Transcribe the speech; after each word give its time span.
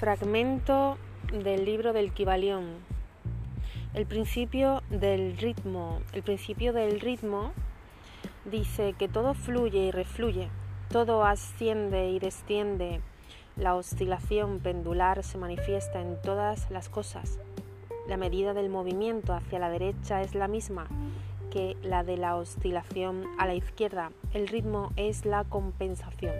Fragmento 0.00 0.96
del 1.30 1.66
libro 1.66 1.92
del 1.92 2.14
Kibalión. 2.14 2.64
El 3.92 4.06
principio 4.06 4.82
del 4.88 5.36
ritmo. 5.36 6.00
El 6.14 6.22
principio 6.22 6.72
del 6.72 7.00
ritmo 7.00 7.52
dice 8.46 8.94
que 8.98 9.08
todo 9.08 9.34
fluye 9.34 9.80
y 9.80 9.90
refluye, 9.90 10.48
todo 10.88 11.22
asciende 11.26 12.08
y 12.08 12.18
desciende. 12.18 13.02
La 13.56 13.74
oscilación 13.74 14.60
pendular 14.60 15.22
se 15.22 15.36
manifiesta 15.36 16.00
en 16.00 16.18
todas 16.22 16.70
las 16.70 16.88
cosas. 16.88 17.38
La 18.08 18.16
medida 18.16 18.54
del 18.54 18.70
movimiento 18.70 19.34
hacia 19.34 19.58
la 19.58 19.68
derecha 19.68 20.22
es 20.22 20.34
la 20.34 20.48
misma 20.48 20.86
que 21.50 21.76
la 21.82 22.04
de 22.04 22.16
la 22.16 22.36
oscilación 22.36 23.26
a 23.38 23.46
la 23.46 23.52
izquierda. 23.52 24.12
El 24.32 24.48
ritmo 24.48 24.92
es 24.96 25.26
la 25.26 25.44
compensación. 25.44 26.32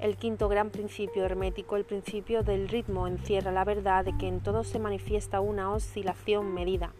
El 0.00 0.16
quinto 0.16 0.48
gran 0.48 0.70
principio 0.70 1.26
hermético, 1.26 1.76
el 1.76 1.84
principio 1.84 2.42
del 2.42 2.70
ritmo, 2.70 3.06
encierra 3.06 3.52
la 3.52 3.66
verdad 3.66 4.02
de 4.02 4.16
que 4.16 4.28
en 4.28 4.40
todo 4.40 4.64
se 4.64 4.78
manifiesta 4.78 5.42
una 5.42 5.70
oscilación 5.70 6.54
medida, 6.54 6.94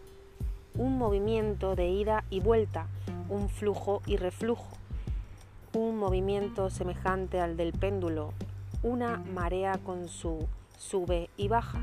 un 0.74 0.98
movimiento 0.98 1.76
de 1.76 1.88
ida 1.88 2.24
y 2.28 2.40
vuelta, 2.40 2.88
un 3.30 3.48
flujo 3.48 4.02
y 4.04 4.18
reflujo, 4.18 4.68
un 5.72 5.96
movimiento 5.96 6.68
semejante 6.68 7.40
al 7.40 7.56
del 7.56 7.72
péndulo, 7.72 8.34
una 8.82 9.16
marea 9.16 9.78
con 9.78 10.06
su 10.06 10.46
sube 10.76 11.30
y 11.38 11.48
baja, 11.48 11.80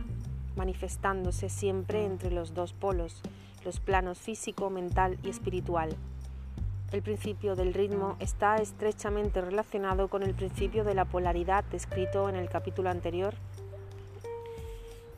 manifestándose 0.56 1.50
siempre 1.50 2.06
entre 2.06 2.30
los 2.30 2.54
dos 2.54 2.74
polos, 2.74 3.24
los 3.66 3.80
planos 3.80 4.20
físico, 4.20 4.70
mental 4.70 5.18
y 5.24 5.30
espiritual. 5.30 5.96
El 6.94 7.02
principio 7.02 7.56
del 7.58 7.74
ritmo 7.74 8.16
está 8.22 8.56
estrechamente 8.58 9.42
relacionado 9.42 10.08
con 10.08 10.24
el 10.24 10.34
principio 10.34 10.86
de 10.86 10.94
la 10.94 11.04
polaridad 11.04 11.66
descrito 11.66 12.30
en 12.30 12.38
el 12.38 12.48
capítulo 12.48 12.90
anterior, 12.90 13.34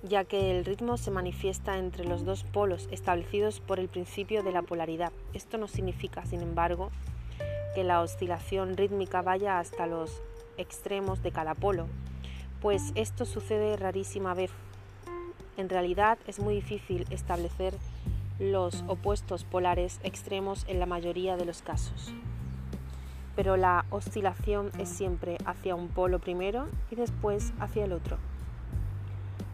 ya 0.02 0.24
que 0.24 0.50
el 0.50 0.66
ritmo 0.66 0.98
se 0.98 1.12
manifiesta 1.12 1.78
entre 1.78 2.06
los 2.06 2.26
dos 2.26 2.44
polos 2.44 2.90
establecidos 2.90 3.60
por 3.60 3.80
el 3.80 3.88
principio 3.88 4.42
de 4.42 4.52
la 4.52 4.64
polaridad. 4.64 5.12
Esto 5.36 5.60
no 5.60 5.68
significa, 5.68 6.26
sin 6.26 6.42
embargo, 6.42 6.90
que 7.76 7.84
la 7.84 8.02
oscilación 8.02 8.76
rítmica 8.76 9.22
vaya 9.22 9.60
hasta 9.60 9.86
los 9.86 10.24
extremos 10.58 11.22
de 11.22 11.32
cada 11.32 11.54
polo, 11.54 11.86
pues 12.64 12.94
esto 12.96 13.26
sucede 13.26 13.78
rarísima 13.78 14.34
vez. 14.34 14.50
En 15.56 15.70
realidad 15.70 16.18
es 16.26 16.40
muy 16.40 16.56
difícil 16.56 17.06
establecer 17.12 17.76
los 18.40 18.86
opuestos 18.88 19.44
polares 19.44 20.00
extremos 20.04 20.66
en 20.70 20.80
la 20.80 20.86
mayoría 20.86 21.36
de 21.36 21.46
los 21.46 21.62
casos. 21.62 22.14
Pero 23.36 23.58
la 23.58 23.86
oscilación 23.90 24.72
es 24.80 24.88
siempre 24.90 25.38
hacia 25.46 25.76
un 25.76 25.90
polo 25.90 26.20
primero 26.20 26.68
y 26.90 26.96
después 26.96 27.54
hacia 27.60 27.84
el 27.84 27.92
otro. 27.92 28.18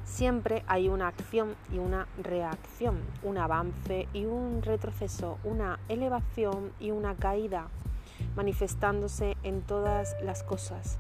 Siempre 0.06 0.64
hay 0.68 0.88
una 0.88 1.08
acción 1.08 1.56
y 1.74 1.80
una 1.80 2.08
reacción, 2.22 3.00
un 3.24 3.40
avance 3.40 4.08
y 4.14 4.26
un 4.26 4.62
retroceso, 4.62 5.40
una 5.44 5.80
elevación 5.90 6.72
y 6.80 6.92
una 6.92 7.16
caída, 7.16 7.68
manifestándose 8.36 9.36
en 9.42 9.62
todas 9.64 10.16
las 10.22 10.44
cosas 10.44 11.00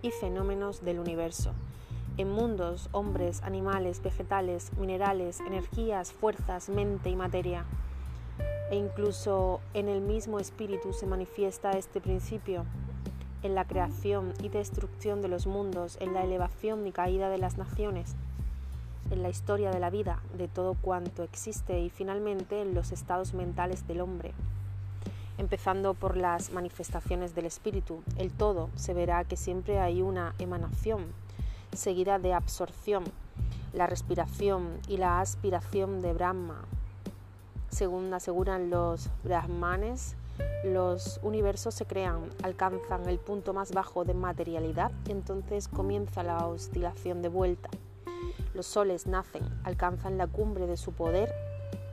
y 0.00 0.10
fenómenos 0.10 0.82
del 0.82 0.98
universo 0.98 1.52
en 2.16 2.30
mundos, 2.30 2.88
hombres, 2.92 3.42
animales, 3.42 4.02
vegetales, 4.02 4.70
minerales, 4.78 5.40
energías, 5.40 6.12
fuerzas, 6.12 6.68
mente 6.68 7.10
y 7.10 7.16
materia. 7.16 7.64
E 8.70 8.76
incluso 8.76 9.60
en 9.74 9.88
el 9.88 10.00
mismo 10.00 10.38
espíritu 10.38 10.92
se 10.92 11.06
manifiesta 11.06 11.72
este 11.72 12.00
principio, 12.00 12.64
en 13.42 13.54
la 13.54 13.64
creación 13.64 14.32
y 14.42 14.48
destrucción 14.48 15.20
de 15.20 15.28
los 15.28 15.46
mundos, 15.46 15.96
en 16.00 16.14
la 16.14 16.22
elevación 16.22 16.86
y 16.86 16.92
caída 16.92 17.28
de 17.28 17.38
las 17.38 17.58
naciones, 17.58 18.14
en 19.10 19.22
la 19.22 19.28
historia 19.28 19.70
de 19.70 19.80
la 19.80 19.90
vida, 19.90 20.22
de 20.38 20.48
todo 20.48 20.74
cuanto 20.74 21.22
existe 21.22 21.80
y 21.80 21.90
finalmente 21.90 22.62
en 22.62 22.74
los 22.74 22.92
estados 22.92 23.34
mentales 23.34 23.86
del 23.86 24.00
hombre. 24.00 24.32
Empezando 25.38 25.94
por 25.94 26.16
las 26.16 26.52
manifestaciones 26.52 27.34
del 27.34 27.46
espíritu, 27.46 28.02
el 28.16 28.30
todo 28.30 28.68
se 28.76 28.94
verá 28.94 29.24
que 29.24 29.36
siempre 29.36 29.80
hay 29.80 30.02
una 30.02 30.34
emanación 30.38 31.06
seguida 31.72 32.18
de 32.18 32.34
absorción, 32.34 33.04
la 33.72 33.86
respiración 33.86 34.78
y 34.88 34.98
la 34.98 35.20
aspiración 35.20 36.00
de 36.00 36.12
Brahma. 36.12 36.64
Según 37.68 38.12
aseguran 38.12 38.68
los 38.70 39.08
brahmanes, 39.24 40.16
los 40.64 41.18
universos 41.22 41.74
se 41.74 41.86
crean, 41.86 42.28
alcanzan 42.42 43.08
el 43.08 43.18
punto 43.18 43.54
más 43.54 43.72
bajo 43.72 44.04
de 44.04 44.14
materialidad 44.14 44.92
y 45.06 45.12
entonces 45.12 45.68
comienza 45.68 46.22
la 46.22 46.46
oscilación 46.46 47.22
de 47.22 47.28
vuelta. 47.28 47.70
Los 48.54 48.66
soles 48.66 49.06
nacen, 49.06 49.42
alcanzan 49.64 50.18
la 50.18 50.26
cumbre 50.26 50.66
de 50.66 50.76
su 50.76 50.92
poder, 50.92 51.32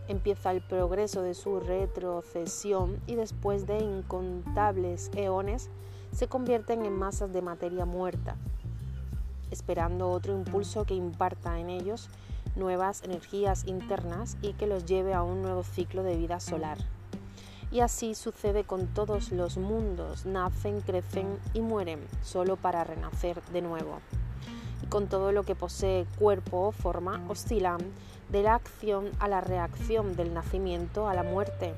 empieza 0.09 0.51
el 0.51 0.61
progreso 0.61 1.21
de 1.21 1.33
su 1.33 1.59
retrocesión 1.59 2.99
y 3.07 3.15
después 3.15 3.65
de 3.65 3.79
incontables 3.79 5.09
eones 5.15 5.69
se 6.11 6.27
convierten 6.27 6.85
en 6.85 6.93
masas 6.93 7.31
de 7.31 7.41
materia 7.41 7.85
muerta, 7.85 8.35
esperando 9.51 10.09
otro 10.09 10.33
impulso 10.33 10.85
que 10.85 10.93
imparta 10.93 11.59
en 11.59 11.69
ellos 11.69 12.09
nuevas 12.55 13.03
energías 13.03 13.65
internas 13.65 14.37
y 14.41 14.53
que 14.53 14.67
los 14.67 14.85
lleve 14.85 15.13
a 15.13 15.23
un 15.23 15.41
nuevo 15.41 15.63
ciclo 15.63 16.03
de 16.03 16.17
vida 16.17 16.39
solar. 16.39 16.77
Y 17.71 17.81
así 17.81 18.15
sucede 18.15 18.63
con 18.63 18.87
todos 18.87 19.31
los 19.31 19.57
mundos, 19.57 20.25
nacen, 20.25 20.81
crecen 20.81 21.37
y 21.53 21.61
mueren, 21.61 21.99
solo 22.23 22.55
para 22.55 22.83
renacer 22.83 23.41
de 23.53 23.61
nuevo. 23.61 23.99
Y 24.83 24.87
con 24.87 25.07
todo 25.07 25.31
lo 25.31 25.43
que 25.43 25.55
posee 25.55 26.07
cuerpo 26.17 26.67
o 26.67 26.71
forma, 26.71 27.23
oscilan 27.27 27.79
de 28.29 28.43
la 28.43 28.55
acción 28.55 29.11
a 29.19 29.27
la 29.27 29.41
reacción, 29.41 30.15
del 30.15 30.33
nacimiento 30.33 31.07
a 31.07 31.13
la 31.13 31.23
muerte, 31.23 31.75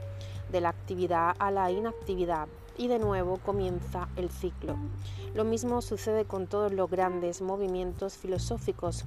de 0.52 0.62
la 0.62 0.70
actividad 0.70 1.36
a 1.40 1.52
la 1.52 1.72
inactividad, 1.72 2.48
y 2.82 2.88
de 2.88 2.98
nuevo 2.98 3.38
comienza 3.38 4.10
el 4.16 4.32
ciclo. 4.32 4.76
Lo 5.36 5.44
mismo 5.44 5.84
sucede 5.84 6.26
con 6.26 6.48
todos 6.48 6.74
los 6.74 6.90
grandes 6.90 7.44
movimientos 7.44 8.18
filosóficos 8.18 9.06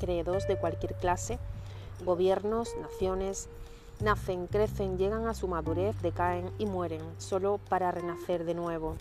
credos 0.00 0.48
de 0.48 0.56
cualquier 0.56 0.94
clase, 0.94 1.38
gobiernos, 2.06 2.70
naciones, 2.80 3.50
nacen, 4.00 4.46
crecen, 4.46 4.96
llegan 4.96 5.26
a 5.26 5.34
su 5.34 5.46
madurez, 5.46 6.00
decaen 6.00 6.50
y 6.58 6.64
mueren, 6.64 7.02
solo 7.18 7.60
para 7.68 7.90
renacer 7.90 8.46
de 8.46 8.54
nuevo. 8.54 8.96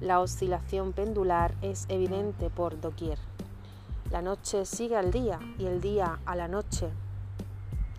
La 0.00 0.20
oscilación 0.20 0.94
pendular 0.94 1.54
es 1.60 1.84
evidente 1.90 2.48
por 2.48 2.80
doquier. 2.80 3.18
La 4.10 4.22
noche 4.22 4.64
sigue 4.64 4.96
al 4.96 5.10
día 5.12 5.38
y 5.58 5.66
el 5.66 5.82
día 5.82 6.20
a 6.24 6.36
la 6.36 6.48
noche. 6.48 6.88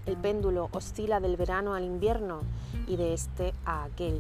El 0.08 0.18
péndulo 0.18 0.70
oscila 0.72 1.20
del 1.20 1.38
verano 1.38 1.76
al 1.76 1.84
invierno 1.84 2.42
y 2.88 2.96
de 2.96 3.14
este 3.14 3.54
a 3.66 3.84
aquel. 3.84 4.20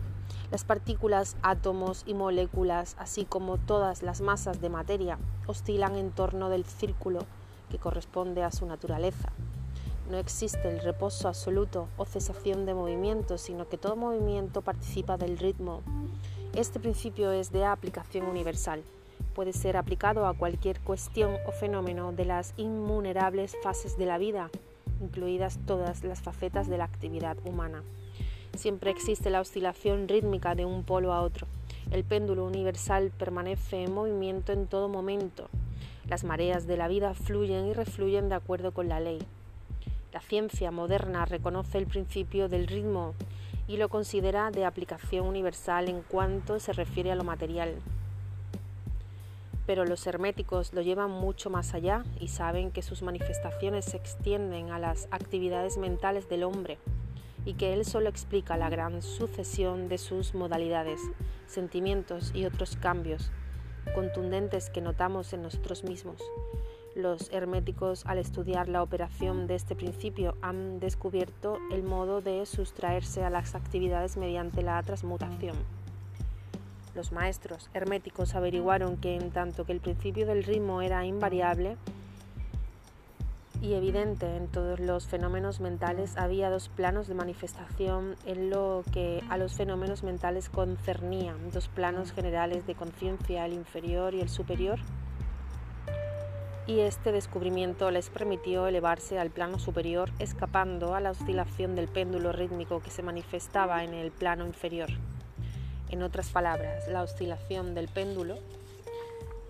Las 0.53 0.65
partículas, 0.65 1.35
átomos 1.41 2.03
y 2.05 2.13
moléculas, 2.13 2.95
así 2.99 3.25
como 3.25 3.57
todas 3.57 4.03
las 4.03 4.21
masas 4.21 4.61
de 4.61 4.69
materia, 4.69 5.17
oscilan 5.47 5.95
en 5.95 6.11
torno 6.11 6.49
del 6.49 6.63
círculo 6.63 7.25
que 7.71 7.79
corresponde 7.79 8.43
a 8.43 8.51
su 8.51 8.67
naturaleza. 8.67 9.29
No 10.11 10.19
existe 10.19 10.69
el 10.69 10.79
reposo 10.79 11.27
absoluto 11.27 11.87
o 11.97 12.05
cesación 12.05 12.67
de 12.67 12.75
movimiento, 12.75 13.39
sino 13.39 13.67
que 13.67 13.79
todo 13.79 13.95
movimiento 13.95 14.61
participa 14.61 15.17
del 15.17 15.39
ritmo. 15.39 15.81
Este 16.53 16.79
principio 16.79 17.31
es 17.31 17.51
de 17.51 17.65
aplicación 17.65 18.27
universal. 18.27 18.83
Puede 19.33 19.53
ser 19.53 19.75
aplicado 19.75 20.27
a 20.27 20.37
cualquier 20.37 20.79
cuestión 20.81 21.35
o 21.47 21.51
fenómeno 21.51 22.11
de 22.11 22.25
las 22.25 22.53
innumerables 22.57 23.57
fases 23.63 23.97
de 23.97 24.05
la 24.05 24.19
vida, 24.19 24.51
incluidas 25.01 25.57
todas 25.65 26.03
las 26.03 26.21
facetas 26.21 26.67
de 26.67 26.77
la 26.77 26.83
actividad 26.83 27.37
humana. 27.43 27.81
Siempre 28.55 28.91
existe 28.91 29.31
la 29.31 29.41
oscilación 29.41 30.07
rítmica 30.07 30.53
de 30.53 30.63
un 30.63 30.83
polo 30.83 31.11
a 31.11 31.21
otro. 31.21 31.47
El 31.91 32.03
péndulo 32.03 32.45
universal 32.45 33.11
permanece 33.11 33.83
en 33.83 33.93
movimiento 33.93 34.51
en 34.51 34.67
todo 34.67 34.87
momento. 34.87 35.49
Las 36.07 36.23
mareas 36.23 36.67
de 36.67 36.77
la 36.77 36.87
vida 36.87 37.15
fluyen 37.15 37.65
y 37.65 37.73
refluyen 37.73 38.29
de 38.29 38.35
acuerdo 38.35 38.71
con 38.71 38.87
la 38.87 38.99
ley. 38.99 39.19
La 40.13 40.21
ciencia 40.21 40.69
moderna 40.69 41.25
reconoce 41.25 41.79
el 41.79 41.87
principio 41.87 42.47
del 42.47 42.67
ritmo 42.67 43.15
y 43.67 43.77
lo 43.77 43.89
considera 43.89 44.51
de 44.51 44.65
aplicación 44.65 45.25
universal 45.25 45.89
en 45.89 46.03
cuanto 46.03 46.59
se 46.59 46.73
refiere 46.73 47.11
a 47.11 47.15
lo 47.15 47.23
material. 47.23 47.73
Pero 49.65 49.83
los 49.83 50.05
herméticos 50.05 50.73
lo 50.73 50.81
llevan 50.81 51.09
mucho 51.09 51.49
más 51.49 51.73
allá 51.73 52.03
y 52.19 52.27
saben 52.27 52.69
que 52.69 52.83
sus 52.83 53.01
manifestaciones 53.01 53.85
se 53.85 53.97
extienden 53.97 54.69
a 54.69 54.77
las 54.77 55.07
actividades 55.09 55.77
mentales 55.77 56.29
del 56.29 56.43
hombre 56.43 56.77
y 57.45 57.53
que 57.55 57.73
él 57.73 57.85
solo 57.85 58.09
explica 58.09 58.57
la 58.57 58.69
gran 58.69 59.01
sucesión 59.01 59.89
de 59.89 59.97
sus 59.97 60.33
modalidades, 60.33 60.99
sentimientos 61.47 62.31
y 62.33 62.45
otros 62.45 62.77
cambios 62.77 63.31
contundentes 63.93 64.69
que 64.69 64.81
notamos 64.81 65.33
en 65.33 65.41
nosotros 65.43 65.83
mismos. 65.83 66.21
Los 66.95 67.31
herméticos, 67.31 68.05
al 68.05 68.19
estudiar 68.19 68.69
la 68.69 68.83
operación 68.83 69.47
de 69.47 69.55
este 69.55 69.75
principio, 69.75 70.37
han 70.41 70.79
descubierto 70.79 71.57
el 71.71 71.83
modo 71.83 72.21
de 72.21 72.45
sustraerse 72.45 73.23
a 73.23 73.29
las 73.29 73.55
actividades 73.55 74.15
mediante 74.17 74.61
la 74.61 74.81
transmutación. 74.83 75.55
los 76.95 77.11
maestros 77.11 77.71
herméticos 77.73 78.35
averiguaron 78.35 78.97
que 78.97 79.15
en 79.15 79.31
tanto 79.31 79.65
que 79.65 79.71
el 79.71 79.79
principio 79.79 80.27
del 80.27 80.43
ritmo 80.43 80.83
era 80.83 81.03
invariable 81.07 81.75
y 83.63 83.75
evidente 83.75 84.35
en 84.35 84.49
todos 84.49 84.81
los 84.81 85.07
fenómenos 85.07 85.61
mentales, 85.61 86.17
había 86.17 86.49
dos 86.49 86.67
planos 86.67 87.07
de 87.07 87.13
manifestación 87.13 88.17
en 88.25 88.49
lo 88.49 88.83
que 88.91 89.23
a 89.29 89.37
los 89.37 89.53
fenómenos 89.53 90.03
mentales 90.03 90.49
concernía, 90.49 91.33
dos 91.53 91.69
planos 91.69 92.11
generales 92.11 92.67
de 92.67 92.75
conciencia, 92.75 93.45
el 93.45 93.53
inferior 93.53 94.15
y 94.15 94.19
el 94.19 94.27
superior, 94.27 94.79
y 96.67 96.81
este 96.81 97.13
descubrimiento 97.13 97.89
les 97.89 98.09
permitió 98.09 98.67
elevarse 98.67 99.17
al 99.17 99.29
plano 99.29 99.59
superior 99.59 100.11
escapando 100.19 100.93
a 100.93 100.99
la 100.99 101.11
oscilación 101.11 101.75
del 101.75 101.87
péndulo 101.87 102.33
rítmico 102.33 102.81
que 102.81 102.91
se 102.91 103.01
manifestaba 103.01 103.85
en 103.85 103.93
el 103.93 104.11
plano 104.11 104.45
inferior. 104.45 104.89
En 105.89 106.03
otras 106.03 106.29
palabras, 106.29 106.87
la 106.89 107.01
oscilación 107.01 107.75
del 107.75 107.87
péndulo 107.87 108.39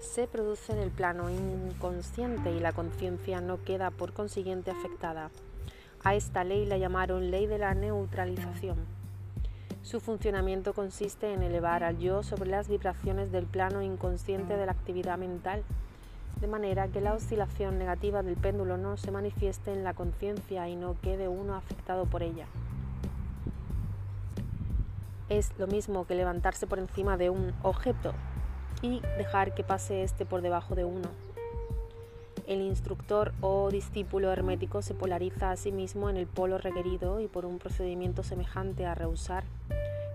se 0.04 0.28
produce 0.28 0.74
en 0.74 0.80
el 0.80 0.92
plano 0.92 1.30
inconsciente 1.30 2.52
y 2.52 2.60
la 2.60 2.74
conciencia 2.74 3.42
no 3.42 3.64
queda 3.64 3.90
por 3.90 4.14
consiguiente 4.14 4.70
afectada. 4.70 5.32
A 6.04 6.14
esta 6.14 6.44
ley 6.44 6.66
la 6.66 6.78
llamaron 6.78 7.32
ley 7.32 7.48
de 7.48 7.58
la 7.58 7.74
neutralización. 7.74 8.78
Su 9.82 10.02
funcionamiento 10.02 10.74
consiste 10.74 11.34
en 11.34 11.42
elevar 11.42 11.84
al 11.84 11.98
yo 11.98 12.22
sobre 12.22 12.50
las 12.50 12.68
vibraciones 12.68 13.32
del 13.32 13.46
plano 13.46 13.82
inconsciente 13.82 14.58
de 14.58 14.66
la 14.66 14.74
actividad 14.74 15.18
mental 15.18 15.64
de 16.42 16.48
manera 16.48 16.90
que 16.90 17.00
la 17.00 17.14
oscilación 17.14 17.80
negativa 17.80 18.22
del 18.22 18.36
péndulo 18.36 18.76
no 18.76 18.98
se 18.98 19.12
manifieste 19.12 19.72
en 19.72 19.84
la 19.84 19.94
conciencia 19.94 20.68
y 20.68 20.76
no 20.76 20.98
quede 21.02 21.30
uno 21.30 21.56
afectado 21.56 22.06
por 22.06 22.24
ella. 22.24 22.48
Es 25.30 25.58
lo 25.58 25.68
mismo 25.68 26.06
que 26.06 26.16
levantarse 26.16 26.68
por 26.68 26.80
encima 26.80 27.16
de 27.16 27.30
un 27.30 27.54
objeto 27.64 28.14
y 28.82 29.02
dejar 29.18 29.54
que 29.54 29.64
pase 29.64 30.04
este 30.04 30.26
por 30.26 30.42
debajo 30.42 30.76
de 30.76 30.86
uno. 30.86 31.10
El 32.48 32.62
instructor 32.62 33.34
o 33.40 33.70
discípulo 33.72 34.32
hermético 34.32 34.82
se 34.82 34.94
polariza 34.94 35.52
a 35.52 35.56
sí 35.56 35.72
mismo 35.72 36.10
en 36.10 36.18
el 36.18 36.28
polo 36.28 36.58
requerido 36.58 37.22
y 37.22 37.28
por 37.28 37.46
un 37.46 37.60
procedimiento 37.60 38.24
semejante 38.24 38.86
a 38.86 38.96
rehusar 38.96 39.46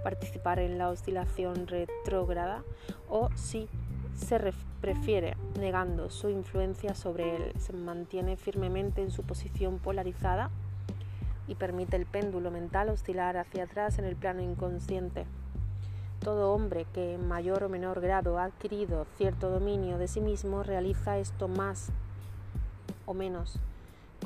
participar 0.02 0.58
en 0.58 0.78
la 0.78 0.88
oscilación 0.88 1.66
retrógrada 1.66 2.62
o 3.08 3.28
si 3.34 3.68
se 4.14 4.40
prefiere, 4.80 5.36
negando 5.58 6.10
su 6.10 6.28
influencia 6.28 6.94
sobre 6.94 7.36
él, 7.36 7.52
se 7.58 7.72
mantiene 7.72 8.36
firmemente 8.36 9.02
en 9.02 9.10
su 9.10 9.22
posición 9.22 9.78
polarizada 9.78 10.50
y 11.46 11.54
permite 11.54 11.96
el 11.96 12.06
péndulo 12.06 12.50
mental 12.50 12.88
oscilar 12.88 13.36
hacia 13.36 13.64
atrás 13.64 13.98
en 13.98 14.04
el 14.04 14.16
plano 14.16 14.42
inconsciente. 14.42 15.26
Todo 16.28 16.52
hombre 16.52 16.84
que 16.92 17.14
en 17.14 17.26
mayor 17.26 17.64
o 17.64 17.70
menor 17.70 18.02
grado 18.02 18.38
ha 18.38 18.44
adquirido 18.44 19.06
cierto 19.16 19.48
dominio 19.48 19.96
de 19.96 20.08
sí 20.08 20.20
mismo 20.20 20.62
realiza 20.62 21.16
esto 21.16 21.48
más 21.48 21.88
o 23.06 23.14
menos 23.14 23.58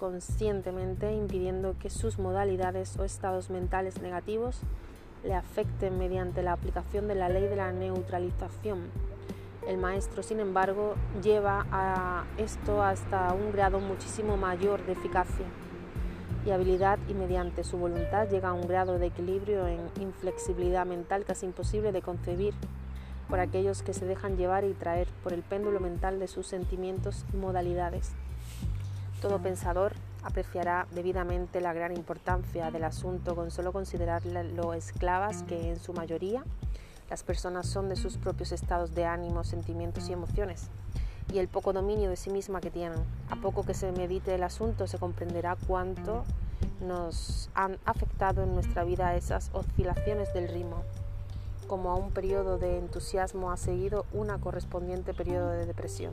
conscientemente, 0.00 1.14
impidiendo 1.14 1.76
que 1.78 1.90
sus 1.90 2.18
modalidades 2.18 2.96
o 2.98 3.04
estados 3.04 3.50
mentales 3.50 4.02
negativos 4.02 4.62
le 5.22 5.34
afecten 5.34 5.96
mediante 5.96 6.42
la 6.42 6.54
aplicación 6.54 7.06
de 7.06 7.14
la 7.14 7.28
ley 7.28 7.44
de 7.44 7.54
la 7.54 7.70
neutralización. 7.70 8.80
El 9.68 9.78
maestro, 9.78 10.24
sin 10.24 10.40
embargo, 10.40 10.96
lleva 11.22 11.66
a 11.70 12.24
esto 12.36 12.82
hasta 12.82 13.32
un 13.32 13.52
grado 13.52 13.78
muchísimo 13.78 14.36
mayor 14.36 14.84
de 14.86 14.94
eficacia 14.94 15.46
y 16.44 16.50
habilidad 16.50 16.98
y 17.08 17.14
mediante 17.14 17.64
su 17.64 17.76
voluntad 17.78 18.28
llega 18.28 18.48
a 18.48 18.52
un 18.52 18.66
grado 18.66 18.98
de 18.98 19.06
equilibrio 19.06 19.66
en 19.66 19.80
inflexibilidad 20.00 20.84
mental 20.84 21.24
casi 21.24 21.46
imposible 21.46 21.92
de 21.92 22.02
concebir 22.02 22.54
por 23.28 23.40
aquellos 23.40 23.82
que 23.82 23.94
se 23.94 24.06
dejan 24.06 24.36
llevar 24.36 24.64
y 24.64 24.74
traer 24.74 25.08
por 25.22 25.32
el 25.32 25.42
péndulo 25.42 25.80
mental 25.80 26.18
de 26.18 26.28
sus 26.28 26.46
sentimientos 26.46 27.24
y 27.32 27.36
modalidades. 27.36 28.12
Todo 29.20 29.38
pensador 29.38 29.92
apreciará 30.24 30.86
debidamente 30.90 31.60
la 31.60 31.72
gran 31.72 31.96
importancia 31.96 32.70
del 32.70 32.84
asunto 32.84 33.34
con 33.34 33.50
solo 33.50 33.72
considerar 33.72 34.26
lo 34.26 34.74
esclavas 34.74 35.44
que 35.44 35.70
en 35.70 35.78
su 35.78 35.92
mayoría 35.92 36.42
las 37.08 37.22
personas 37.22 37.66
son 37.66 37.88
de 37.88 37.96
sus 37.96 38.16
propios 38.16 38.52
estados 38.52 38.94
de 38.94 39.04
ánimo, 39.04 39.44
sentimientos 39.44 40.08
y 40.08 40.12
emociones 40.12 40.70
y 41.32 41.38
el 41.38 41.48
poco 41.48 41.72
dominio 41.72 42.10
de 42.10 42.16
sí 42.16 42.30
misma 42.30 42.60
que 42.60 42.70
tienen. 42.70 42.98
A 43.30 43.36
poco 43.36 43.64
que 43.64 43.74
se 43.74 43.92
medite 43.92 44.34
el 44.34 44.42
asunto 44.42 44.86
se 44.86 44.98
comprenderá 44.98 45.56
cuánto 45.66 46.24
nos 46.80 47.50
han 47.54 47.78
afectado 47.84 48.42
en 48.42 48.54
nuestra 48.54 48.84
vida 48.84 49.14
esas 49.16 49.50
oscilaciones 49.52 50.32
del 50.34 50.48
ritmo. 50.48 50.82
Como 51.66 51.90
a 51.90 51.94
un 51.94 52.10
periodo 52.10 52.58
de 52.58 52.78
entusiasmo 52.78 53.50
ha 53.50 53.56
seguido 53.56 54.04
una 54.12 54.38
correspondiente 54.38 55.14
periodo 55.14 55.50
de 55.50 55.66
depresión. 55.66 56.12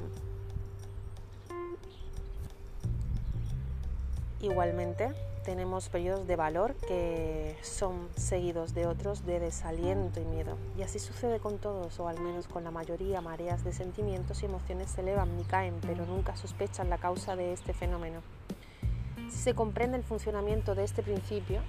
Igualmente, 4.42 5.14
tenemos 5.44 5.90
periodos 5.90 6.28
de 6.28 6.36
valor 6.36 6.76
que 6.88 7.58
son 7.62 8.10
seguidos 8.16 8.74
de 8.74 8.88
otros 8.88 9.26
de 9.26 9.40
desaliento 9.40 10.20
y 10.20 10.26
miedo. 10.26 10.58
Y 10.78 10.82
así 10.82 11.00
sucede 11.00 11.40
con 11.40 11.58
todos, 11.58 12.00
o 12.00 12.08
al 12.08 12.20
menos 12.20 12.48
con 12.48 12.64
la 12.64 12.72
mayoría, 12.72 13.22
mareas 13.22 13.64
de 13.64 13.74
sentimientos 13.74 14.42
y 14.44 14.46
emociones 14.46 14.92
se 14.92 15.02
elevan 15.02 15.38
ni 15.38 15.44
caen, 15.44 15.76
pero 15.82 16.06
nunca 16.06 16.36
sospechan 16.36 16.90
la 16.90 16.98
causa 16.98 17.36
de 17.36 17.54
este 17.54 17.74
fenómeno. 17.74 18.22
Si 19.30 19.38
se 19.38 19.54
comprende 19.54 19.98
el 19.98 20.04
funcionamiento 20.04 20.76
de 20.76 20.84
este 20.84 21.04
principio, 21.04 21.62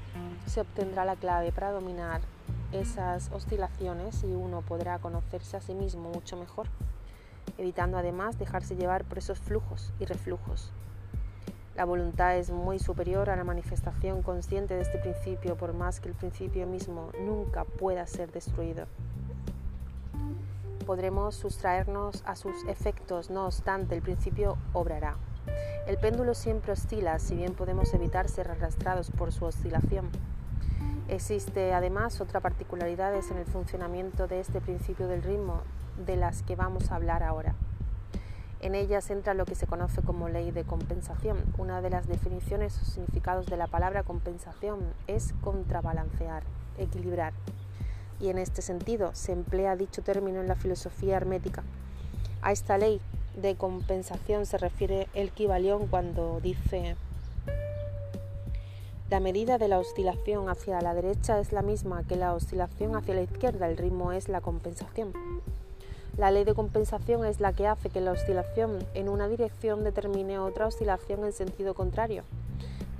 se 0.47 0.61
obtendrá 0.61 1.05
la 1.05 1.17
clave 1.17 1.53
para 1.53 1.71
dominar 1.73 2.23
esas 2.73 3.31
oscilaciones 3.33 4.23
y 4.25 4.33
uno 4.33 4.63
podrá 4.63 4.99
conocerse 4.99 5.57
a 5.57 5.61
sí 5.61 5.75
mismo 5.75 6.11
mucho 6.11 6.37
mejor, 6.37 6.69
evitando 7.59 7.99
además 7.99 8.39
dejarse 8.39 8.77
llevar 8.77 9.05
por 9.05 9.19
esos 9.19 9.39
flujos 9.39 9.93
y 9.99 10.05
reflujos 10.05 10.73
la 11.77 11.85
voluntad 11.85 12.37
es 12.37 12.51
muy 12.51 12.79
superior 12.79 13.31
a 13.31 13.37
la 13.37 13.45
manifestación 13.45 14.23
consciente 14.23 14.75
de 14.75 14.83
este 14.83 14.99
principio, 14.99 15.57
por 15.57 15.73
más 15.73 16.01
que 16.01 16.09
el 16.09 16.15
principio 16.15 16.67
mismo 16.67 17.11
nunca 17.25 17.65
pueda 17.65 18.07
ser 18.07 18.33
destruido. 18.33 18.87
Podremos 20.85 21.37
sustraernos 21.37 22.23
a 22.27 22.35
sus 22.35 22.65
efectos, 22.65 23.31
no 23.31 23.47
obstante, 23.47 23.95
el 23.95 24.03
principio 24.03 24.57
obrará. 24.73 25.17
El 25.87 25.97
péndulo 25.99 26.35
siempre 26.35 26.73
oscila, 26.73 27.19
si 27.19 27.37
bien 27.37 27.55
podemos 27.55 27.95
evitar 27.95 28.29
ser 28.29 28.51
arrastrados 28.51 29.11
por 29.11 29.33
su 29.33 29.45
oscilación. 29.45 30.11
Existe 31.09 31.73
además 31.73 32.21
otra 32.21 32.41
particularidad 32.41 33.15
en 33.15 33.39
el 33.39 33.47
funcionamiento 33.47 34.27
de 34.27 34.41
este 34.41 34.61
principio 34.61 35.09
del 35.09 35.23
ritmo, 35.23 35.63
de 36.05 36.17
las 36.17 36.43
que 36.43 36.57
vamos 36.57 36.91
a 36.91 36.97
hablar 36.97 37.23
ahora. 37.23 37.55
En 38.63 38.75
ellas 38.75 39.11
entra 39.11 39.33
lo 39.33 39.47
que 39.47 39.55
se 39.55 39.67
conoce 39.67 40.03
como 40.03 40.29
ley 40.29 40.51
de 40.51 40.65
compensación. 40.65 41.39
Una 41.57 41.81
de 41.81 41.91
las 41.91 42.07
definiciones 42.07 42.79
o 42.81 42.85
significados 42.85 43.47
de 43.47 43.57
la 43.57 43.67
palabra 43.67 44.03
compensación 44.03 44.81
es 45.07 45.33
contrabalancear, 45.41 46.43
equilibrar. 46.77 47.33
Y 48.21 48.29
en 48.29 48.39
este 48.39 48.61
sentido 48.61 49.11
se 49.15 49.33
emplea 49.33 49.77
dicho 49.77 50.03
término 50.03 50.41
en 50.41 50.49
la 50.49 50.57
filosofía 50.57 51.17
hermética. 51.17 51.63
A 52.43 52.53
esta 52.53 52.77
ley 52.77 53.01
de 53.35 53.55
compensación 53.57 54.45
se 54.45 54.59
refiere 54.59 55.09
el 55.15 55.31
Kibalión 55.31 55.87
cuando 55.87 56.41
dice 56.41 56.97
la 59.11 59.19
medida 59.19 59.59
de 59.59 59.67
la 59.67 59.81
oscilación 59.81 60.49
hacia 60.49 60.81
la 60.81 60.95
derecha 60.95 61.41
es 61.41 61.53
la 61.53 61.63
misma 61.63 62.05
que 62.05 62.15
la 62.15 62.33
oscilación 62.33 62.95
hacia 62.95 63.13
la 63.13 63.23
izquierda, 63.23 63.67
el 63.67 63.77
ritmo 63.77 64.13
es 64.13 64.29
la 64.29 64.41
compensación. 64.41 65.13
La 66.17 66.31
ley 66.31 66.45
de 66.45 66.55
compensación 66.55 67.25
es 67.25 67.41
la 67.41 67.53
que 67.53 67.67
hace 67.67 67.89
que 67.89 68.01
la 68.01 68.13
oscilación 68.13 68.79
en 68.95 69.09
una 69.09 69.29
dirección 69.29 69.85
determine 69.85 70.39
otra 70.39 70.67
oscilación 70.67 71.25
en 71.25 71.33
sentido 71.33 71.75
contrario 71.75 72.25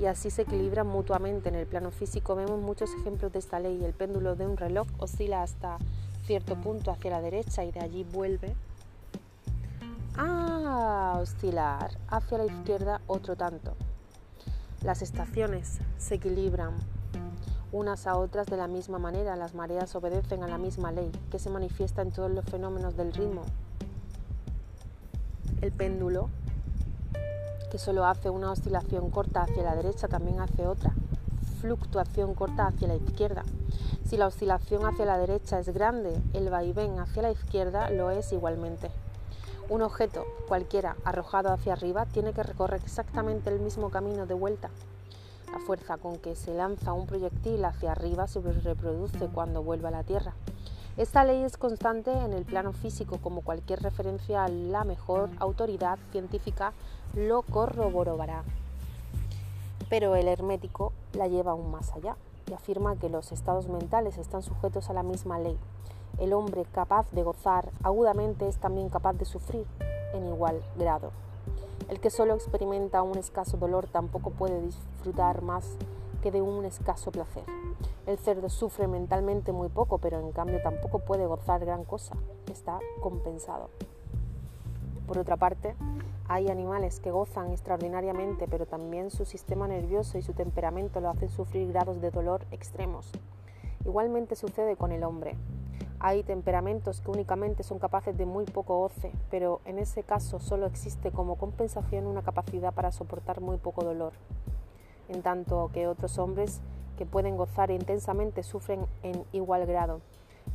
y 0.01 0.07
así 0.07 0.31
se 0.31 0.43
equilibran 0.43 0.87
mutuamente. 0.87 1.51
En 1.51 1.55
el 1.55 1.67
plano 1.67 1.91
físico 1.91 2.35
vemos 2.35 2.61
muchos 2.61 2.91
ejemplos 2.95 3.33
de 3.33 3.39
esta 3.39 3.61
ley. 3.61 3.85
El 3.85 3.93
péndulo 3.93 4.35
de 4.35 4.47
un 4.47 4.57
reloj 4.57 4.87
oscila 4.99 5.43
hasta 5.43 5.77
cierto 6.25 6.57
punto 6.57 6.91
hacia 6.91 7.11
la 7.11 7.21
derecha 7.21 7.65
y 7.65 7.73
de 7.73 7.81
allí 7.81 8.05
vuelve 8.05 8.55
a 10.17 11.19
oscilar 11.21 11.91
hacia 12.09 12.39
la 12.39 12.47
izquierda 12.47 13.01
otro 13.07 13.37
tanto. 13.37 13.75
Las 14.83 15.03
estaciones 15.03 15.81
se 15.99 16.15
equilibran 16.15 16.75
unas 17.73 18.07
a 18.07 18.17
otras 18.17 18.47
de 18.47 18.57
la 18.57 18.67
misma 18.67 18.99
manera. 18.99 19.37
Las 19.37 19.55
mareas 19.55 19.95
obedecen 19.95 20.43
a 20.43 20.49
la 20.49 20.59
misma 20.59 20.93
ley 20.93 21.11
que 21.31 21.39
se 21.39 21.51
manifiesta 21.51 22.03
en 22.03 22.11
todos 22.11 22.31
los 22.31 22.45
fenómenos 22.45 22.97
del 22.97 23.13
ritmo. 23.13 23.43
El 25.61 25.73
péndulo, 25.73 26.29
que 27.71 27.79
solo 27.79 28.05
hace 28.05 28.31
una 28.31 28.51
oscilación 28.51 29.11
corta 29.11 29.43
hacia 29.43 29.63
la 29.63 29.77
derecha, 29.77 30.09
también 30.09 30.41
hace 30.41 30.67
otra 30.67 30.93
fluctuación 31.61 32.35
corta 32.35 32.67
hacia 32.67 32.89
la 32.89 32.97
izquierda. 32.97 33.45
Si 34.07 34.17
la 34.17 34.27
oscilación 34.27 34.87
hacia 34.87 35.05
la 35.05 35.19
derecha 35.19 35.61
es 35.61 35.69
grande, 35.69 36.21
el 36.33 36.49
vaivén 36.49 36.99
hacia 36.99 37.23
la 37.23 37.31
izquierda 37.31 37.91
lo 37.91 38.11
es 38.11 38.33
igualmente. 38.33 38.91
Un 39.69 39.83
objeto 39.83 40.25
cualquiera 40.49 40.97
arrojado 41.05 41.53
hacia 41.53 41.75
arriba 41.75 42.07
tiene 42.07 42.33
que 42.33 42.43
recorrer 42.43 42.81
exactamente 42.83 43.51
el 43.51 43.61
mismo 43.61 43.91
camino 43.91 44.27
de 44.27 44.35
vuelta 44.35 44.71
la 45.53 45.59
fuerza 45.59 45.97
con 45.97 46.19
que 46.19 46.37
se 46.37 46.55
lanza 46.55 46.93
un 46.93 47.07
proyectil 47.07 47.65
hacia 47.65 47.93
arriba 47.93 48.27
se 48.27 48.41
reproduce 48.41 49.27
cuando 49.29 49.63
vuelve 49.63 49.89
a 49.89 49.93
la 49.93 50.05
Tierra. 50.05 50.35
Esta 50.97 51.25
ley 51.25 51.43
es 51.43 51.57
constante 51.57 52.13
en 52.13 52.33
el 52.33 52.45
plano 52.45 52.73
físico, 52.73 53.19
como 53.23 53.43
cualquier 53.43 53.83
referencia 53.83 54.45
a 54.45 54.49
la 54.49 54.85
mejor 54.85 55.31
autoridad 55.39 55.99
científica 56.13 56.73
lo 57.15 57.43
corroborará. 57.43 58.43
Pero 59.89 60.15
el 60.15 60.29
hermético 60.29 60.93
la 61.15 61.27
lleva 61.27 61.53
aún 61.53 61.71
más 61.71 61.93
allá 61.93 62.17
y 62.49 62.55
afirma 62.55 62.97
que 62.97 63.09
los 63.09 63.33
estados 63.33 63.69
mentales 63.69 64.19
están 64.19 64.43
sujetos 64.43 64.91
a 64.91 64.93
la 64.93 65.03
misma 65.03 65.39
ley. 65.39 65.59
El 66.19 66.33
hombre 66.33 66.65
capaz 66.73 67.11
de 67.13 67.23
gozar 67.23 67.71
agudamente 67.83 68.47
es 68.47 68.59
también 68.59 68.89
capaz 68.89 69.15
de 69.15 69.25
sufrir 69.25 69.67
en 70.13 70.27
igual 70.27 70.63
grado. 70.77 71.13
El 71.89 72.01
que 72.01 72.11
solo 72.11 72.35
experimenta 72.35 73.03
un 73.03 73.19
escaso 73.19 73.57
dolor 73.57 73.89
tampoco 73.89 74.31
puede 74.31 74.61
disfrutar 74.61 75.43
más 75.43 75.77
que 76.23 76.31
de 76.31 76.43
un 76.43 76.65
escaso 76.65 77.11
placer. 77.11 77.45
El 78.07 78.19
cerdo 78.19 78.49
sufre 78.49 78.87
mentalmente 78.87 79.53
muy 79.53 79.69
poco, 79.69 79.99
pero 79.99 80.21
en 80.21 80.33
cambio 80.33 80.61
tampoco 80.63 81.01
puede 81.01 81.27
gozar 81.27 81.65
gran 81.65 81.85
cosa. 81.85 82.17
Está 82.51 82.79
compensado. 83.01 83.71
Por 85.07 85.19
otra 85.19 85.37
parte, 85.37 85.75
hay 86.29 86.49
animales 86.49 87.01
que 87.01 87.11
gozan 87.11 87.51
extraordinariamente, 87.51 88.47
pero 88.49 88.67
también 88.67 89.11
su 89.11 89.25
sistema 89.25 89.67
nervioso 89.67 90.17
y 90.19 90.23
su 90.23 90.33
temperamento 90.33 91.01
lo 91.01 91.11
hacen 91.11 91.29
sufrir 91.29 91.73
grados 91.73 92.01
de 92.01 92.13
dolor 92.13 92.47
extremos. 92.53 93.11
Igualmente 93.85 94.37
sucede 94.37 94.77
con 94.77 94.93
el 94.93 95.03
hombre. 95.03 95.37
Hay 96.01 96.23
temperamentos 96.23 97.03
que 97.03 97.11
únicamente 97.11 97.63
son 97.63 97.79
capaces 97.79 98.17
de 98.17 98.25
muy 98.25 98.47
poco 98.47 98.79
goce, 98.79 99.13
pero 99.31 99.61
en 99.67 99.79
ese 99.79 100.03
caso 100.03 100.41
solo 100.41 100.67
existe 100.67 101.11
como 101.11 101.37
compensación 101.37 102.07
una 102.07 102.23
capacidad 102.23 102.73
para 102.73 102.91
soportar 102.91 103.41
muy 103.43 103.59
poco 103.59 103.85
dolor 103.85 104.13
en 105.11 105.23
tanto 105.23 105.71
que 105.73 105.87
otros 105.87 106.19
hombres 106.19 106.61
que 106.97 107.05
pueden 107.05 107.37
gozar 107.37 107.71
intensamente 107.71 108.43
sufren 108.43 108.87
en 109.03 109.25
igual 109.33 109.67
grado. 109.67 110.01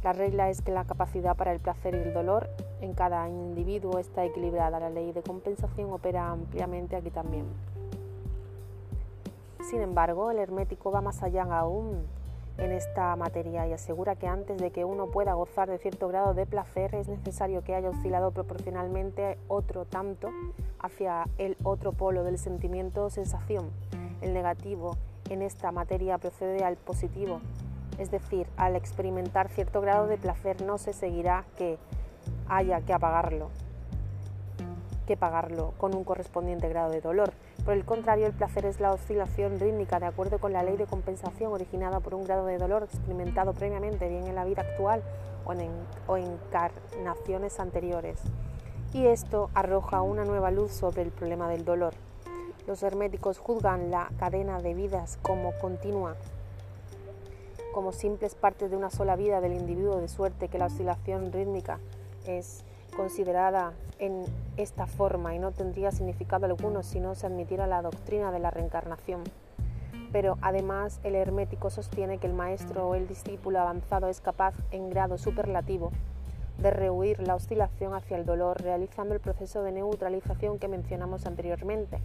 La 0.03 0.13
regla 0.13 0.49
es 0.49 0.61
que 0.61 0.71
la 0.71 0.85
capacidad 0.85 1.35
para 1.35 1.51
el 1.51 1.59
placer 1.59 1.95
y 1.95 1.99
el 1.99 2.13
dolor 2.13 2.49
en 2.81 2.93
cada 2.93 3.27
individuo 3.29 3.99
está 3.99 4.25
equilibrada. 4.25 4.79
La 4.79 4.89
ley 4.89 5.11
de 5.11 5.21
compensación 5.21 5.91
opera 5.91 6.29
ampliamente 6.29 6.95
aquí 6.95 7.09
también. 7.09 7.45
Sin 9.69 9.81
embargo, 9.81 10.31
el 10.31 10.37
hermético 10.37 10.91
va 10.91 11.01
más 11.01 11.23
allá 11.23 11.43
aún 11.43 12.03
en 12.57 12.71
esta 12.71 13.15
materia 13.15 13.67
y 13.67 13.73
asegura 13.73 14.15
que 14.15 14.27
antes 14.27 14.57
de 14.57 14.71
que 14.71 14.85
uno 14.85 15.07
pueda 15.07 15.33
gozar 15.33 15.69
de 15.69 15.77
cierto 15.77 16.07
grado 16.07 16.33
de 16.33 16.45
placer 16.45 16.95
es 16.95 17.07
necesario 17.07 17.63
que 17.63 17.75
haya 17.75 17.89
oscilado 17.89 18.31
proporcionalmente 18.31 19.37
otro 19.47 19.85
tanto 19.85 20.29
hacia 20.79 21.25
el 21.37 21.57
otro 21.63 21.91
polo 21.91 22.23
del 22.23 22.37
sentimiento 22.37 23.05
o 23.05 23.09
sensación 23.09 23.71
el 24.21 24.33
negativo 24.33 24.97
en 25.29 25.41
esta 25.41 25.71
materia 25.71 26.17
procede 26.17 26.63
al 26.63 26.77
positivo, 26.77 27.39
es 27.97 28.11
decir, 28.11 28.47
al 28.57 28.75
experimentar 28.75 29.49
cierto 29.49 29.81
grado 29.81 30.07
de 30.07 30.17
placer 30.17 30.61
no 30.61 30.77
se 30.77 30.93
seguirá 30.93 31.45
que 31.57 31.77
haya 32.47 32.81
que 32.81 32.93
apagarlo, 32.93 33.49
que 35.07 35.17
pagarlo 35.17 35.73
con 35.77 35.95
un 35.95 36.03
correspondiente 36.03 36.69
grado 36.69 36.91
de 36.91 37.01
dolor. 37.01 37.33
Por 37.65 37.73
el 37.73 37.83
contrario, 37.83 38.27
el 38.27 38.33
placer 38.33 38.63
es 38.67 38.79
la 38.79 38.93
oscilación 38.93 39.59
rítmica 39.59 39.99
de 39.99 40.05
acuerdo 40.05 40.37
con 40.37 40.53
la 40.53 40.61
ley 40.61 40.77
de 40.77 40.85
compensación 40.85 41.51
originada 41.51 41.99
por 41.99 42.13
un 42.13 42.23
grado 42.23 42.45
de 42.45 42.59
dolor 42.59 42.83
experimentado 42.83 43.53
previamente 43.53 44.07
bien 44.07 44.27
en 44.27 44.35
la 44.35 44.45
vida 44.45 44.61
actual 44.61 45.01
o 45.45 45.53
en, 45.53 45.71
encarnaciones 46.23 47.59
anteriores. 47.59 48.19
Y 48.93 49.07
esto 49.07 49.49
arroja 49.55 50.03
una 50.03 50.25
nueva 50.25 50.51
luz 50.51 50.73
sobre 50.73 51.01
el 51.01 51.09
problema 51.09 51.49
del 51.49 51.65
dolor. 51.65 51.95
Los 52.67 52.83
herméticos 52.83 53.39
juzgan 53.39 53.89
la 53.89 54.11
cadena 54.19 54.61
de 54.61 54.75
vidas 54.75 55.17
como 55.23 55.51
continua, 55.57 56.15
como 57.73 57.93
simples 57.93 58.35
partes 58.35 58.69
de 58.69 58.77
una 58.77 58.91
sola 58.91 59.15
vida 59.15 59.41
del 59.41 59.53
individuo, 59.53 59.97
de 59.97 60.07
suerte 60.07 60.49
que 60.49 60.59
la 60.59 60.67
oscilación 60.67 61.31
rítmica 61.31 61.79
es 62.27 62.63
considerada 62.95 63.73
en 63.99 64.23
esta 64.57 64.87
forma 64.87 65.35
y 65.35 65.39
no 65.39 65.51
tendría 65.51 65.91
significado 65.91 66.45
alguno 66.45 66.83
si 66.83 66.99
no 66.99 67.15
se 67.15 67.27
admitiera 67.27 67.67
la 67.67 67.81
doctrina 67.81 68.31
de 68.31 68.39
la 68.39 68.51
reencarnación. 68.51 69.23
Pero 70.11 70.37
además 70.41 70.99
el 71.03 71.15
hermético 71.15 71.69
sostiene 71.69 72.17
que 72.17 72.27
el 72.27 72.33
maestro 72.33 72.87
o 72.87 72.95
el 72.95 73.07
discípulo 73.07 73.59
avanzado 73.59 74.07
es 74.07 74.21
capaz 74.21 74.55
en 74.71 74.89
grado 74.89 75.17
superlativo 75.17 75.91
de 76.57 76.71
rehuir 76.71 77.19
la 77.19 77.35
oscilación 77.35 77.93
hacia 77.93 78.17
el 78.17 78.25
dolor 78.25 78.61
realizando 78.61 79.13
el 79.13 79.19
proceso 79.19 79.61
de 79.61 79.73
neutralización 79.73 80.57
que 80.57 80.67
mencionamos 80.67 81.25
anteriormente. 81.25 81.99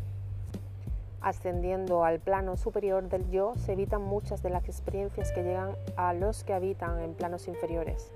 Ascendiendo 1.20 2.04
al 2.04 2.18
plano 2.18 2.56
superior 2.56 3.08
del 3.08 3.30
yo, 3.30 3.54
se 3.56 3.74
evitan 3.74 4.02
muchas 4.02 4.42
de 4.42 4.50
las 4.50 4.64
experiencias 4.68 5.32
que 5.32 5.42
llegan 5.42 5.76
a 5.96 6.14
los 6.14 6.44
que 6.44 6.54
habitan 6.54 6.98
en 7.00 7.14
planos 7.14 7.46
inferiores. 7.46 8.12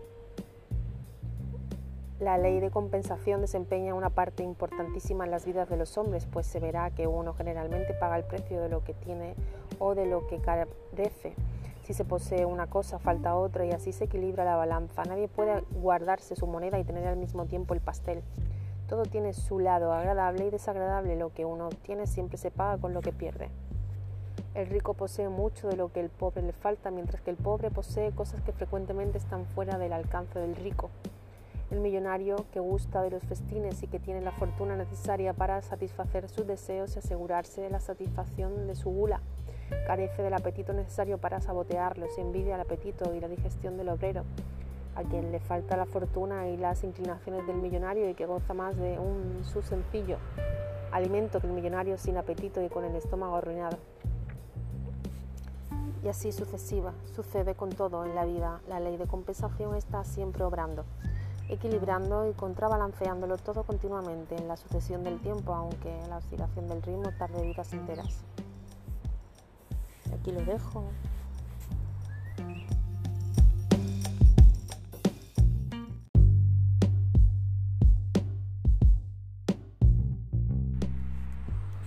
La 2.20 2.38
ley 2.38 2.60
de 2.60 2.70
compensación 2.70 3.40
desempeña 3.40 3.92
una 3.92 4.08
parte 4.08 4.44
importantísima 4.44 5.24
en 5.24 5.32
las 5.32 5.44
vidas 5.44 5.68
de 5.68 5.76
los 5.76 5.98
hombres, 5.98 6.26
pues 6.26 6.46
se 6.46 6.60
verá 6.60 6.90
que 6.90 7.08
uno 7.08 7.34
generalmente 7.34 7.92
paga 7.92 8.16
el 8.16 8.22
precio 8.22 8.60
de 8.60 8.68
lo 8.68 8.84
que 8.84 8.94
tiene 8.94 9.34
o 9.80 9.96
de 9.96 10.06
lo 10.06 10.24
que 10.28 10.38
carece. 10.38 11.34
Si 11.82 11.92
se 11.92 12.04
posee 12.04 12.44
una 12.44 12.68
cosa, 12.68 13.00
falta 13.00 13.34
otra 13.34 13.66
y 13.66 13.72
así 13.72 13.90
se 13.90 14.04
equilibra 14.04 14.44
la 14.44 14.54
balanza. 14.54 15.02
Nadie 15.02 15.26
puede 15.26 15.62
guardarse 15.72 16.36
su 16.36 16.46
moneda 16.46 16.78
y 16.78 16.84
tener 16.84 17.04
al 17.08 17.16
mismo 17.16 17.46
tiempo 17.46 17.74
el 17.74 17.80
pastel. 17.80 18.22
Todo 18.88 19.02
tiene 19.02 19.32
su 19.32 19.58
lado 19.58 19.92
agradable 19.92 20.46
y 20.46 20.50
desagradable. 20.50 21.16
Lo 21.16 21.32
que 21.32 21.44
uno 21.44 21.68
tiene 21.82 22.06
siempre 22.06 22.38
se 22.38 22.52
paga 22.52 22.80
con 22.80 22.94
lo 22.94 23.00
que 23.00 23.12
pierde. 23.12 23.50
El 24.54 24.68
rico 24.68 24.94
posee 24.94 25.28
mucho 25.28 25.66
de 25.66 25.76
lo 25.76 25.92
que 25.92 25.98
el 25.98 26.10
pobre 26.10 26.42
le 26.42 26.52
falta, 26.52 26.92
mientras 26.92 27.20
que 27.22 27.30
el 27.30 27.36
pobre 27.36 27.72
posee 27.72 28.12
cosas 28.12 28.40
que 28.42 28.52
frecuentemente 28.52 29.18
están 29.18 29.46
fuera 29.46 29.78
del 29.78 29.92
alcance 29.92 30.38
del 30.38 30.54
rico. 30.54 30.90
El 31.70 31.80
millonario 31.80 32.44
que 32.52 32.60
gusta 32.60 33.02
de 33.02 33.10
los 33.10 33.24
festines 33.24 33.82
y 33.82 33.86
que 33.86 33.98
tiene 33.98 34.20
la 34.20 34.32
fortuna 34.32 34.76
necesaria 34.76 35.32
para 35.32 35.62
satisfacer 35.62 36.28
sus 36.28 36.46
deseos 36.46 36.94
y 36.94 36.98
asegurarse 36.98 37.62
de 37.62 37.70
la 37.70 37.80
satisfacción 37.80 38.66
de 38.66 38.74
su 38.74 38.90
gula, 38.90 39.20
carece 39.86 40.22
del 40.22 40.34
apetito 40.34 40.72
necesario 40.72 41.18
para 41.18 41.40
sabotearlos 41.40 42.18
envidia 42.18 42.54
el 42.54 42.60
apetito 42.60 43.14
y 43.14 43.20
la 43.20 43.28
digestión 43.28 43.76
del 43.76 43.88
obrero 43.88 44.24
a 44.96 45.02
quien 45.02 45.32
le 45.32 45.40
falta 45.40 45.76
la 45.76 45.86
fortuna 45.86 46.48
y 46.48 46.56
las 46.56 46.84
inclinaciones 46.84 47.46
del 47.46 47.56
millonario 47.56 48.08
y 48.08 48.14
que 48.14 48.26
goza 48.26 48.54
más 48.54 48.76
de 48.76 48.98
un 48.98 49.44
su 49.44 49.62
sencillo 49.62 50.18
alimento 50.92 51.40
que 51.40 51.48
el 51.48 51.52
millonario 51.52 51.98
sin 51.98 52.16
apetito 52.16 52.62
y 52.62 52.68
con 52.68 52.84
el 52.84 52.94
estómago 52.94 53.36
arruinado. 53.36 53.78
Y 56.04 56.08
así 56.08 56.30
sucesiva, 56.30 56.92
sucede 57.16 57.54
con 57.54 57.70
todo 57.70 58.04
en 58.04 58.14
la 58.14 58.24
vida. 58.24 58.60
La 58.68 58.78
ley 58.78 58.96
de 58.96 59.06
compensación 59.06 59.74
está 59.74 60.04
siempre 60.04 60.44
obrando, 60.44 60.84
equilibrando 61.48 62.28
y 62.28 62.32
contrabalanceándolo 62.32 63.36
todo 63.36 63.64
continuamente 63.64 64.36
en 64.36 64.48
la 64.48 64.56
sucesión 64.56 65.04
del 65.04 65.18
tiempo, 65.20 65.54
aunque 65.54 65.94
la 66.08 66.18
oscilación 66.18 66.68
del 66.68 66.82
ritmo 66.82 67.10
tarde 67.18 67.42
vidas 67.42 67.72
enteras. 67.72 68.24
Aquí 70.12 70.32
lo 70.32 70.42
dejo. 70.44 70.84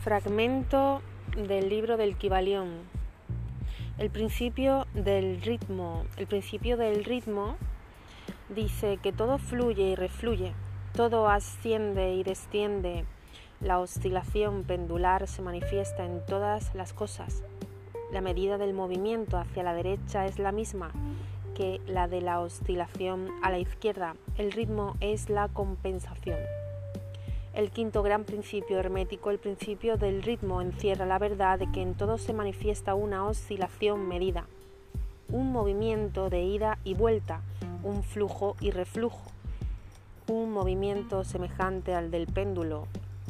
Fragmento 0.03 1.01
del 1.35 1.67
libro 1.67 1.97
del 1.97 2.17
Kibalión. 2.17 2.83
El 3.97 4.09
principio 4.09 4.85
del 4.93 5.41
ritmo. 5.41 6.05
El 6.15 6.27
principio 6.27 6.77
del 6.77 7.03
ritmo 7.03 7.57
dice 8.49 8.97
que 8.97 9.11
todo 9.11 9.37
fluye 9.37 9.89
y 9.89 9.95
refluye, 9.95 10.53
todo 10.93 11.29
asciende 11.29 12.13
y 12.13 12.23
desciende. 12.23 13.05
La 13.59 13.79
oscilación 13.79 14.63
pendular 14.63 15.27
se 15.27 15.41
manifiesta 15.41 16.05
en 16.05 16.25
todas 16.25 16.73
las 16.75 16.93
cosas. 16.93 17.43
La 18.11 18.21
medida 18.21 18.57
del 18.57 18.73
movimiento 18.73 19.37
hacia 19.37 19.63
la 19.63 19.73
derecha 19.73 20.25
es 20.25 20.39
la 20.39 20.51
misma 20.51 20.91
que 21.55 21.81
la 21.87 22.07
de 22.07 22.21
la 22.21 22.39
oscilación 22.39 23.29
a 23.41 23.49
la 23.49 23.57
izquierda. 23.57 24.15
El 24.37 24.51
ritmo 24.51 24.95
es 25.01 25.29
la 25.29 25.47
compensación. 25.47 26.37
El 27.53 27.71
quinto 27.71 28.03
gran 28.03 28.23
principio 28.23 28.77
hermético, 28.77 29.31
el 29.31 29.39
principio 29.39 29.97
del 29.97 30.21
ritmo, 30.21 30.61
encierra 30.61 31.07
la 31.07 31.17
verdad 31.17 31.57
de 31.57 31.71
que 31.71 31.81
en 31.81 31.95
todo 31.95 32.19
se 32.19 32.31
manifiesta 32.31 32.93
una 32.93 33.25
oscilación 33.25 34.07
medida, 34.07 34.45
un 35.29 35.51
movimiento 35.51 36.29
de 36.29 36.43
ida 36.43 36.77
y 36.83 36.93
vuelta, 36.93 37.41
un 37.83 38.03
flujo 38.03 38.55
y 38.59 38.71
reflujo, 38.71 39.23
un 40.27 40.51
movimiento 40.51 41.23
semejante 41.23 41.93
al 41.93 42.11
del 42.11 42.27
péndulo, 42.27 42.87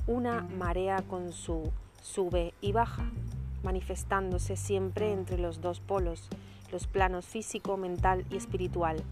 una 0.07 0.41
marea 0.41 1.01
con 1.01 1.31
su 1.31 1.71
sube 2.01 2.53
y 2.61 2.71
baja, 2.71 3.11
manifestándose 3.63 4.55
siempre 4.55 5.11
entre 5.11 5.37
los 5.37 5.61
dos 5.61 5.79
polos, 5.79 6.29
los 6.71 6.87
planos 6.87 7.25
físico, 7.25 7.77
mental 7.77 8.25
y 8.29 8.37
espiritual. 8.37 9.03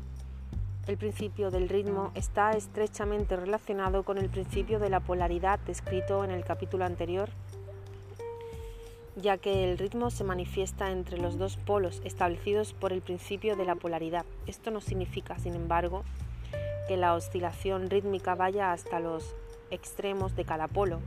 El 0.87 0.97
principio 0.97 1.49
del 1.49 1.67
ritmo 1.67 2.11
está 2.13 2.51
estrechamente 2.51 3.35
relacionado 3.35 4.03
con 4.03 4.19
el 4.19 4.29
principio 4.29 4.79
de 4.79 4.89
la 4.89 4.99
polaridad 4.99 5.59
descrito 5.59 6.23
en 6.23 6.31
el 6.31 6.43
capítulo 6.43 6.85
anterior. 6.85 7.29
Ya 9.15 9.37
que 9.37 9.63
el 9.63 9.77
ritmo 9.77 10.09
se 10.09 10.23
manifiesta 10.23 10.91
entre 10.91 11.17
los 11.17 11.37
dos 11.37 11.57
polos 11.57 12.01
establecidos 12.03 12.73
por 12.73 12.91
el 12.91 13.01
principio 13.01 13.55
de 13.55 13.65
la 13.65 13.75
polaridad. 13.75 14.25
Esto 14.45 14.71
no 14.71 14.81
significa, 14.81 15.39
sin 15.39 15.55
embargo, 15.55 16.03
que 16.87 16.97
la 16.97 17.13
oscilación 17.13 17.89
rítmica 17.89 18.35
vaya 18.35 18.71
hasta 18.71 18.99
los 18.99 19.35
extremos 19.71 20.35
de 20.35 20.45
cada 20.45 20.67
polo, 20.67 20.99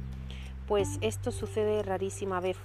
pues 0.66 0.98
esto 1.00 1.30
sucede 1.32 1.82
rarísima 1.82 2.40
vez. 2.40 2.56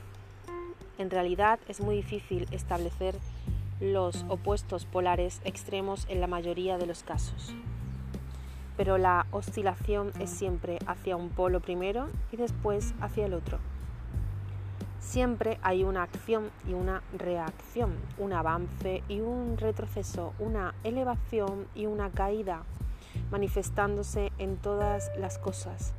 En 0.98 1.10
realidad 1.10 1.60
es 1.68 1.82
muy 1.82 1.96
difícil 1.96 2.48
establecer 2.52 3.16
los 3.80 4.26
opuestos 4.30 4.86
polares 4.86 5.42
extremos 5.44 6.06
en 6.10 6.22
la 6.22 6.28
mayoría 6.28 6.78
de 6.78 6.86
los 6.86 7.04
casos. 7.04 7.54
Pero 8.78 8.98
la 8.98 9.28
oscilación 9.32 10.12
es 10.20 10.30
siempre 10.30 10.80
hacia 10.88 11.16
un 11.16 11.30
polo 11.30 11.60
primero 11.60 12.08
y 12.32 12.38
después 12.38 12.94
hacia 13.02 13.26
el 13.26 13.34
otro. 13.34 13.60
Siempre 15.04 15.60
hay 15.62 15.84
una 15.84 16.02
acción 16.02 16.50
y 16.68 16.74
una 16.74 17.04
reacción, 17.16 17.94
un 18.18 18.34
avance 18.34 19.04
y 19.08 19.20
un 19.20 19.58
retroceso, 19.58 20.34
una 20.40 20.74
elevación 20.84 21.68
y 21.76 21.86
una 21.86 22.10
caída, 22.10 22.64
manifestándose 23.30 24.32
en 24.40 24.58
todas 24.58 25.12
las 25.20 25.38
cosas 25.38 25.94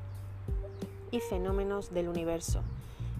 y 1.12 1.20
fenómenos 1.20 1.94
del 1.94 2.08
universo, 2.08 2.62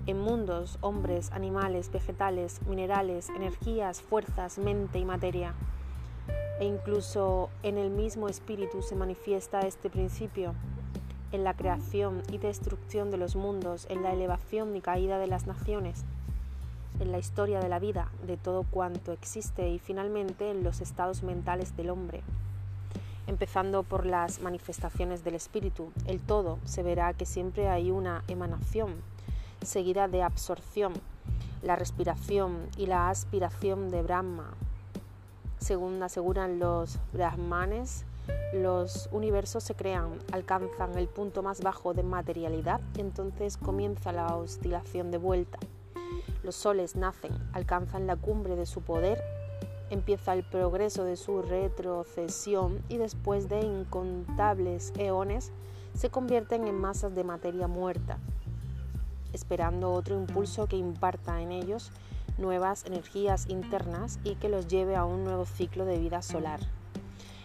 en 0.07 0.19
mundos, 0.21 0.79
hombres, 0.81 1.31
animales, 1.31 1.93
vegetales, 1.93 2.61
minerales, 2.67 3.29
energías, 3.29 4.03
fuerzas, 4.03 4.59
mente 4.59 4.99
y 4.99 5.05
materia. 5.05 5.55
E 6.59 6.64
incluso 6.64 7.50
en 7.62 7.79
el 7.79 7.91
mismo 7.91 8.29
espíritu 8.29 8.83
se 8.83 8.97
manifiesta 8.97 9.61
este 9.61 9.91
principio, 9.91 10.55
en 11.35 11.43
la 11.43 11.55
creación 11.55 12.23
y 12.31 12.38
destrucción 12.38 13.11
de 13.11 13.17
los 13.17 13.35
mundos, 13.35 13.87
en 13.91 14.03
la 14.03 14.12
elevación 14.12 14.76
y 14.76 14.81
caída 14.81 15.19
de 15.19 15.26
las 15.26 15.47
naciones, 15.47 16.05
en 17.00 17.11
la 17.11 17.19
historia 17.19 17.59
de 17.59 17.69
la 17.69 17.81
vida, 17.81 18.09
de 18.25 18.37
todo 18.37 18.64
cuanto 18.71 19.12
existe 19.12 19.69
y 19.69 19.81
finalmente 19.81 20.50
en 20.50 20.62
los 20.62 20.81
estados 20.81 21.25
mentales 21.25 21.76
del 21.76 21.91
hombre. 21.91 22.23
Empezando 23.26 23.83
por 23.83 24.07
las 24.07 24.41
manifestaciones 24.43 25.25
del 25.25 25.35
espíritu, 25.35 25.91
el 26.07 26.21
todo 26.21 26.59
se 26.64 26.85
verá 26.85 27.12
que 27.14 27.26
siempre 27.26 27.69
hay 27.69 27.91
una 27.91 28.23
emanación 28.29 28.95
seguida 29.62 30.07
de 30.07 30.23
absorción, 30.23 30.93
la 31.62 31.75
respiración 31.75 32.69
y 32.76 32.87
la 32.87 33.09
aspiración 33.09 33.91
de 33.91 34.03
Brahma. 34.03 34.55
Según 35.59 36.03
aseguran 36.03 36.59
los 36.59 36.99
brahmanes, 37.12 38.05
los 38.52 39.09
universos 39.11 39.64
se 39.64 39.75
crean, 39.75 40.19
alcanzan 40.31 40.97
el 40.97 41.09
punto 41.09 41.43
más 41.43 41.61
bajo 41.61 41.93
de 41.93 42.02
materialidad 42.02 42.81
y 42.97 43.00
entonces 43.00 43.57
comienza 43.57 44.12
la 44.12 44.37
oscilación 44.37 45.11
de 45.11 45.19
vuelta. 45.19 45.59
Los 46.43 46.54
soles 46.54 46.95
nacen, 46.95 47.33
alcanzan 47.52 48.07
la 48.07 48.16
cumbre 48.16 48.54
de 48.54 48.66
su 48.66 48.83
poder, 48.83 49.21
empieza 49.90 50.35
el 50.35 50.45
progreso 50.45 51.04
de 51.04 51.16
su 51.16 51.43
retrocesión 51.43 52.83
y 52.88 52.99
después 52.99 53.49
de 53.49 53.61
incontables 53.61 54.93
eones 54.99 55.52
se 55.95 56.11
convierten 56.11 56.66
en 56.66 56.81
masas 56.81 57.14
de 57.14 57.25
materia 57.25 57.66
muerta, 57.66 58.19
esperando 59.33 59.93
otro 59.93 60.16
impulso 60.16 60.66
que 60.66 60.76
imparta 60.76 61.40
en 61.40 61.50
ellos 61.50 61.90
nuevas 62.38 62.85
energías 62.85 63.49
internas 63.49 64.19
y 64.25 64.37
que 64.37 64.49
los 64.49 64.69
lleve 64.69 64.97
a 64.97 65.04
un 65.04 65.25
nuevo 65.25 65.45
ciclo 65.45 65.85
de 65.85 65.99
vida 65.99 66.23
solar. 66.23 66.61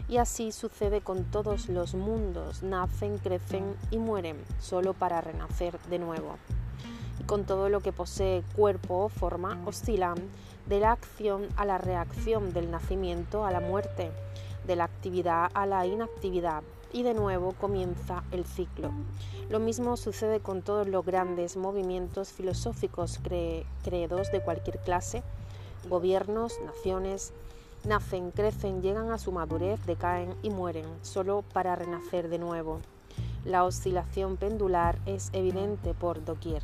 Y 0.10 0.18
así 0.18 0.52
sucede 0.52 1.02
con 1.02 1.24
todos 1.26 1.70
los 1.70 1.94
mundos, 1.94 2.64
nacen, 2.64 3.20
crecen 3.20 3.76
y 3.92 4.00
mueren, 4.00 4.44
solo 4.60 4.94
para 4.94 5.22
renacer 5.22 5.80
de 5.82 6.00
nuevo. 6.00 6.38
Y 7.20 7.24
con 7.26 7.46
todo 7.46 7.70
lo 7.70 7.82
que 7.82 7.94
posee 7.94 8.44
cuerpo 8.56 9.06
o 9.06 9.10
forma, 9.10 9.62
oscilan 9.68 10.18
de 10.66 10.80
la 10.80 10.94
acción 10.94 11.48
a 11.58 11.66
la 11.66 11.78
reacción, 11.78 12.54
del 12.54 12.72
nacimiento 12.72 13.46
a 13.46 13.52
la 13.52 13.60
muerte, 13.60 14.12
de 14.66 14.76
la 14.76 14.86
actividad 14.86 15.52
a 15.54 15.68
la 15.68 15.86
inactividad, 15.86 16.64
y 16.92 17.04
de 17.04 17.14
nuevo 17.14 17.54
comienza 17.54 18.24
el 18.32 18.46
ciclo. 18.46 18.92
Lo 19.50 19.60
mismo 19.60 19.96
sucede 19.96 20.40
con 20.40 20.64
todos 20.64 20.88
los 20.88 21.06
grandes 21.06 21.56
movimientos 21.56 22.32
filosóficos, 22.32 23.20
credos 23.84 24.32
de 24.32 24.42
cualquier 24.42 24.80
clase, 24.80 25.22
gobiernos, 25.88 26.60
naciones, 26.66 27.32
Nacen, 27.86 28.32
crecen, 28.32 28.82
llegan 28.82 29.10
a 29.12 29.18
su 29.18 29.32
madurez, 29.32 29.86
decaen 29.86 30.36
y 30.44 30.50
mueren, 30.50 30.86
solo 31.02 31.46
para 31.54 31.76
renacer 31.78 32.28
de 32.28 32.38
nuevo. 32.38 32.80
La 33.46 33.64
oscilación 33.64 34.36
pendular 34.36 35.00
es 35.06 35.30
evidente 35.32 35.94
por 35.94 36.26
doquier. 36.26 36.62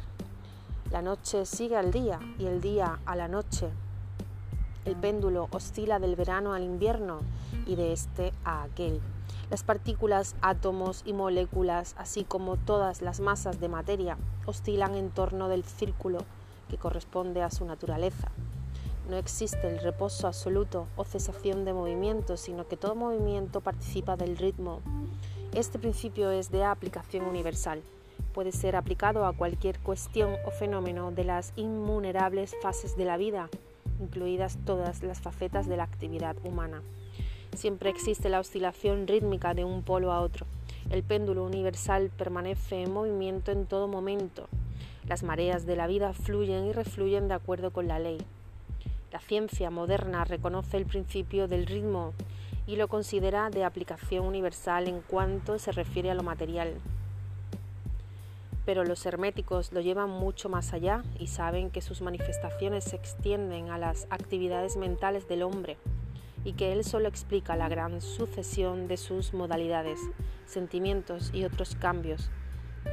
La 0.92 1.02
noche 1.02 1.46
sigue 1.46 1.78
al 1.78 1.92
día 1.92 2.20
y 2.38 2.48
el 2.48 2.60
día 2.60 3.00
a 3.06 3.16
la 3.16 3.30
noche. 3.30 3.70
El 4.84 4.98
péndulo 4.98 5.48
oscila 5.52 6.00
del 6.00 6.18
verano 6.18 6.54
al 6.54 6.64
invierno 6.64 7.22
y 7.66 7.76
de 7.76 7.94
este 7.94 8.34
a 8.44 8.64
aquel. 8.64 9.00
Las 9.50 9.64
partículas, 9.64 10.36
átomos 10.42 11.02
y 11.06 11.14
moléculas, 11.14 11.96
así 11.98 12.26
como 12.26 12.58
todas 12.58 13.02
las 13.02 13.22
masas 13.22 13.62
de 13.62 13.70
materia, 13.70 14.18
oscilan 14.46 14.96
en 14.96 15.12
torno 15.12 15.48
del 15.48 15.64
círculo 15.64 16.20
que 16.70 16.78
corresponde 16.78 17.42
a 17.42 17.52
su 17.52 17.64
naturaleza. 17.64 18.32
No 19.10 19.18
existe 19.18 19.68
el 19.68 19.80
reposo 19.80 20.26
absoluto 20.26 20.88
o 20.96 21.04
cesación 21.04 21.64
de 21.64 21.74
movimiento, 21.74 22.38
sino 22.38 22.68
que 22.68 22.76
todo 22.76 22.96
movimiento 22.96 23.62
participa 23.62 24.18
del 24.18 24.36
ritmo. 24.36 24.82
Este 25.54 25.78
principio 25.78 26.32
es 26.32 26.50
de 26.50 26.64
aplicación 26.64 27.26
universal. 27.26 27.84
Puede 28.34 28.52
ser 28.52 28.76
aplicado 28.76 29.26
a 29.26 29.34
cualquier 29.34 29.78
cuestión 29.80 30.36
o 30.46 30.50
fenómeno 30.50 31.12
de 31.12 31.24
las 31.24 31.54
inmunerables 31.56 32.56
fases 32.64 32.98
de 32.98 33.06
la 33.06 33.18
vida, 33.18 33.48
incluidas 34.02 34.58
todas 34.66 35.04
las 35.04 35.22
facetas 35.22 35.68
de 35.68 35.78
la 35.78 35.84
actividad 35.84 36.36
humana. 36.44 36.82
Siempre 37.56 37.92
existe 37.92 38.30
la 38.30 38.40
oscilación 38.40 39.08
rítmica 39.08 39.54
de 39.54 39.66
un 39.66 39.84
polo 39.84 40.12
a 40.12 40.20
otro. 40.20 40.48
El 40.90 41.04
péndulo 41.04 41.44
universal 41.44 42.10
permanece 42.10 42.82
en 42.82 42.92
movimiento 42.92 43.52
en 43.52 43.68
todo 43.68 43.88
momento. 43.88 44.48
Las 45.08 45.22
mareas 45.22 45.68
de 45.68 45.76
la 45.76 45.86
vida 45.86 46.14
fluyen 46.14 46.66
y 46.66 46.74
refluyen 46.74 47.28
de 47.28 47.36
acuerdo 47.36 47.72
con 47.72 47.88
la 47.88 48.00
ley. 48.00 48.18
La 49.12 49.20
ciencia 49.20 49.70
moderna 49.70 50.26
reconoce 50.26 50.78
el 50.78 50.86
principio 50.86 51.48
del 51.48 51.68
ritmo 51.68 52.14
y 52.68 52.76
lo 52.76 52.88
considera 52.88 53.50
de 53.50 53.64
aplicación 53.64 54.26
universal 54.26 54.88
en 54.88 55.02
cuanto 55.02 55.60
se 55.60 55.72
refiere 55.72 56.12
a 56.12 56.16
lo 56.16 56.24
material. 56.24 56.74
Pero 58.66 58.84
los 58.84 59.06
herméticos 59.06 59.72
lo 59.72 59.82
llevan 59.82 60.10
mucho 60.10 60.50
más 60.50 60.74
allá 60.74 61.04
y 61.20 61.28
saben 61.28 61.70
que 61.70 61.82
sus 61.82 62.02
manifestaciones 62.02 62.84
se 62.86 62.96
extienden 62.96 63.70
a 63.70 63.78
las 63.78 64.08
actividades 64.10 64.76
mentales 64.76 65.28
del 65.28 65.44
hombre 65.44 65.78
y 66.44 66.54
que 66.54 66.74
él 66.74 66.84
solo 66.84 67.08
explica 67.08 67.56
la 67.56 67.70
gran 67.70 68.02
sucesión 68.02 68.88
de 68.88 68.98
sus 68.98 69.34
modalidades, 69.34 70.00
sentimientos 70.46 71.32
y 71.34 71.46
otros 71.46 71.76
cambios 71.76 72.30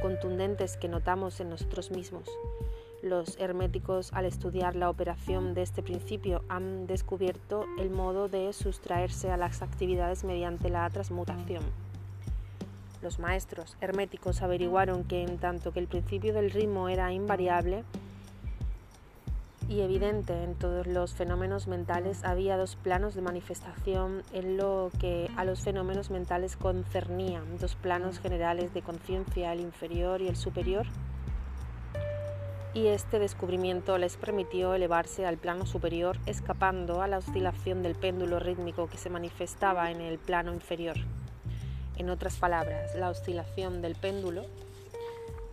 contundentes 0.01 0.77
que 0.77 0.89
notamos 0.89 1.39
en 1.39 1.49
nosotros 1.49 1.91
mismos. 1.91 2.27
Los 3.03 3.37
herméticos, 3.37 4.13
al 4.13 4.23
estudiar 4.23 4.77
la 4.77 4.89
operación 4.89 5.53
de 5.53 5.61
este 5.61 5.83
principio, 5.83 6.41
han 6.47 6.87
descubierto 6.87 7.65
el 7.77 7.89
modo 7.89 8.29
de 8.29 8.53
sustraerse 8.53 9.29
a 9.29 9.35
las 9.35 9.61
actividades 9.61 10.23
mediante 10.23 10.69
la 10.69 10.89
transmutación. 10.89 11.63
Los 13.01 13.19
maestros 13.19 13.75
herméticos 13.81 14.41
averiguaron 14.41 15.03
que 15.03 15.21
en 15.21 15.37
tanto 15.37 15.73
que 15.73 15.81
el 15.81 15.87
principio 15.87 16.33
del 16.33 16.49
ritmo 16.49 16.87
era 16.87 17.11
invariable 17.11 17.83
y 19.67 19.81
evidente 19.81 20.41
en 20.41 20.55
todos 20.55 20.87
los 20.87 21.13
fenómenos 21.13 21.67
mentales, 21.67 22.23
había 22.23 22.55
dos 22.55 22.77
planos 22.77 23.15
de 23.15 23.21
manifestación 23.21 24.23
en 24.31 24.55
lo 24.55 24.91
que 25.01 25.29
a 25.35 25.43
los 25.43 25.59
fenómenos 25.59 26.09
mentales 26.09 26.55
concernía, 26.55 27.43
dos 27.59 27.75
planos 27.75 28.19
generales 28.19 28.73
de 28.73 28.81
conciencia, 28.81 29.51
el 29.51 29.59
inferior 29.59 30.21
y 30.21 30.29
el 30.29 30.37
superior, 30.37 30.85
y 32.73 32.87
este 32.87 33.19
descubrimiento 33.19 33.97
les 33.97 34.17
permitió 34.17 34.73
elevarse 34.73 35.25
al 35.25 35.37
plano 35.37 35.65
superior 35.65 36.17
escapando 36.25 37.01
a 37.01 37.07
la 37.07 37.19
oscilación 37.19 37.83
del 37.83 37.95
péndulo 37.95 38.39
rítmico 38.39 38.89
que 38.89 38.97
se 38.97 39.11
manifestaba 39.11 39.91
en 39.91 40.01
el 40.01 40.17
plano 40.17 40.53
inferior. 40.53 40.95
En 41.97 42.09
otras 42.09 42.37
palabras, 42.37 42.95
la 42.95 43.09
oscilación 43.09 43.83
del 43.83 43.95
péndulo 43.95 44.43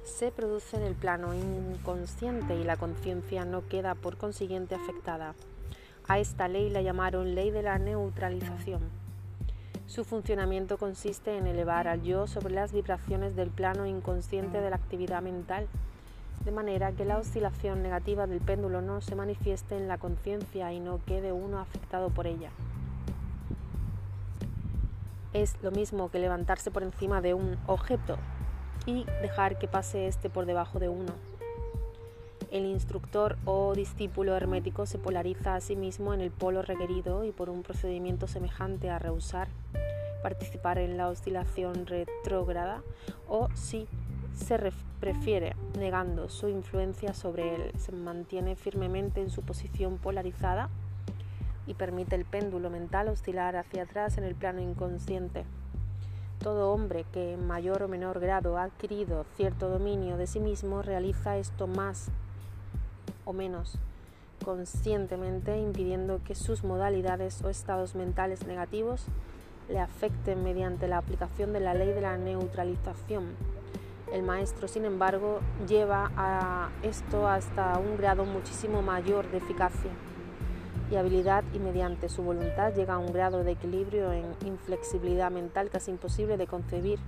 se 0.04 0.32
produce 0.32 0.78
en 0.78 0.82
el 0.82 0.94
plano 0.94 1.34
inconsciente 1.34 2.56
y 2.56 2.64
la 2.64 2.76
conciencia 2.76 3.44
no 3.44 3.68
queda 3.68 3.94
por 3.94 4.16
consiguiente 4.16 4.74
afectada. 4.74 5.34
A 6.08 6.18
esta 6.18 6.48
ley 6.48 6.70
la 6.70 6.80
llamaron 6.80 7.34
ley 7.34 7.50
de 7.50 7.62
la 7.62 7.78
neutralización. 7.78 8.80
Su 9.86 10.04
funcionamiento 10.04 10.78
consiste 10.78 11.36
en 11.36 11.46
elevar 11.46 11.86
al 11.86 12.02
yo 12.02 12.26
sobre 12.26 12.54
las 12.54 12.72
vibraciones 12.72 13.36
del 13.36 13.50
plano 13.50 13.86
inconsciente 13.86 14.60
de 14.60 14.70
la 14.70 14.76
actividad 14.76 15.20
mental 15.20 15.68
de 16.44 16.50
manera 16.50 16.92
que 16.92 17.04
la 17.04 17.18
oscilación 17.18 17.82
negativa 17.82 18.26
del 18.26 18.40
péndulo 18.40 18.80
no 18.80 19.00
se 19.00 19.14
manifieste 19.14 19.76
en 19.76 19.88
la 19.88 19.98
conciencia 19.98 20.72
y 20.72 20.80
no 20.80 21.00
quede 21.04 21.32
uno 21.32 21.58
afectado 21.58 22.10
por 22.10 22.26
ella. 22.26 22.50
Es 25.32 25.56
lo 25.62 25.70
mismo 25.70 26.10
que 26.10 26.18
levantarse 26.18 26.70
por 26.70 26.82
encima 26.82 27.20
de 27.20 27.34
un 27.34 27.56
objeto 27.66 28.16
y 28.86 29.04
dejar 29.22 29.58
que 29.58 29.68
pase 29.68 30.06
este 30.06 30.30
por 30.30 30.46
debajo 30.46 30.78
de 30.78 30.88
uno. 30.88 31.12
El 32.50 32.64
instructor 32.64 33.36
o 33.44 33.74
discípulo 33.74 34.34
hermético 34.36 34.86
se 34.86 34.98
polariza 34.98 35.54
a 35.54 35.60
sí 35.60 35.76
mismo 35.76 36.14
en 36.14 36.20
el 36.20 36.32
polo 36.32 36.62
requerido 36.62 37.24
y 37.24 37.30
por 37.30 37.48
un 37.48 37.62
procedimiento 37.62 38.26
semejante 38.26 38.90
a 38.90 38.98
rehusar 38.98 39.48
participar 40.20 40.78
en 40.78 40.96
la 40.96 41.08
oscilación 41.08 41.86
retrógrada 41.86 42.82
o 43.28 43.48
si 43.54 43.88
se 44.34 44.56
prefiere 45.00 45.56
negando 45.78 46.28
su 46.28 46.48
influencia 46.48 47.14
sobre 47.14 47.54
él, 47.54 47.72
se 47.78 47.92
mantiene 47.92 48.54
firmemente 48.54 49.20
en 49.20 49.30
su 49.30 49.42
posición 49.42 49.98
polarizada 49.98 50.68
y 51.66 51.74
permite 51.74 52.16
el 52.16 52.24
péndulo 52.24 52.70
mental 52.70 53.08
oscilar 53.08 53.56
hacia 53.56 53.84
atrás 53.84 54.18
en 54.18 54.24
el 54.24 54.34
plano 54.34 54.60
inconsciente. 54.60 55.44
Todo 56.38 56.72
hombre 56.72 57.04
que 57.12 57.34
en 57.34 57.46
mayor 57.46 57.82
o 57.82 57.88
menor 57.88 58.20
grado 58.20 58.56
ha 58.56 58.64
adquirido 58.64 59.24
cierto 59.36 59.68
dominio 59.68 60.16
de 60.16 60.26
sí 60.26 60.40
mismo 60.40 60.82
realiza 60.82 61.36
esto 61.36 61.66
más 61.66 62.08
o 63.24 63.32
menos 63.32 63.78
conscientemente, 64.44 65.58
impidiendo 65.58 66.20
que 66.24 66.34
sus 66.34 66.64
modalidades 66.64 67.42
o 67.42 67.50
estados 67.50 67.94
mentales 67.94 68.46
negativos 68.46 69.04
le 69.68 69.78
afecten 69.78 70.42
mediante 70.42 70.88
la 70.88 70.98
aplicación 70.98 71.52
de 71.52 71.60
la 71.60 71.74
ley 71.74 71.88
de 71.88 72.00
la 72.00 72.16
neutralización. 72.16 73.59
El 74.12 74.22
maestro, 74.24 74.66
sin 74.66 74.84
embargo, 74.84 75.40
lleva 75.68 76.10
a 76.16 76.70
esto 76.82 77.28
hasta 77.28 77.78
un 77.78 77.96
grado 77.96 78.24
muchísimo 78.24 78.82
mayor 78.82 79.30
de 79.30 79.38
eficacia 79.38 79.90
y 80.90 80.96
habilidad 80.96 81.44
y 81.54 81.60
mediante 81.60 82.08
su 82.08 82.22
voluntad 82.22 82.74
llega 82.74 82.94
a 82.94 82.98
un 82.98 83.12
grado 83.12 83.44
de 83.44 83.52
equilibrio 83.52 84.12
en 84.12 84.24
inflexibilidad 84.44 85.30
mental 85.30 85.70
casi 85.70 85.92
imposible 85.92 86.36
de 86.36 86.48
concebir 86.48 86.98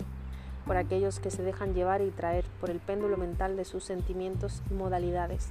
por 0.65 0.77
aquellos 0.77 1.19
que 1.19 1.33
se 1.33 1.43
dejan 1.43 1.75
llevar 1.75 2.03
y 2.03 2.11
traer 2.11 2.45
por 2.61 2.71
el 2.71 2.79
péndulo 2.79 3.17
mental 3.17 3.57
de 3.57 3.65
sus 3.65 3.83
sentimientos 3.83 4.63
y 4.71 4.75
modalidades. 4.75 5.49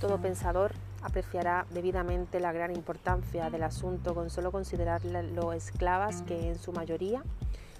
Todo 0.00 0.18
pensador 0.18 0.72
apreciará 1.02 1.66
debidamente 1.70 2.40
la 2.40 2.52
gran 2.52 2.70
importancia 2.74 3.48
del 3.48 3.62
asunto 3.62 4.14
con 4.14 4.28
solo 4.28 4.52
considerar 4.52 5.02
lo 5.06 5.54
esclavas 5.54 6.20
que 6.22 6.50
en 6.50 6.58
su 6.58 6.72
mayoría 6.72 7.22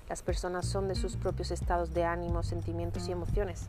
las 0.09 0.23
personas 0.23 0.67
son 0.67 0.89
de 0.89 0.95
sus 0.95 1.17
propios 1.17 1.51
estados 1.51 1.95
de 1.95 2.05
ánimo, 2.05 2.43
sentimientos 2.43 3.09
y 3.09 3.13
emociones 3.13 3.69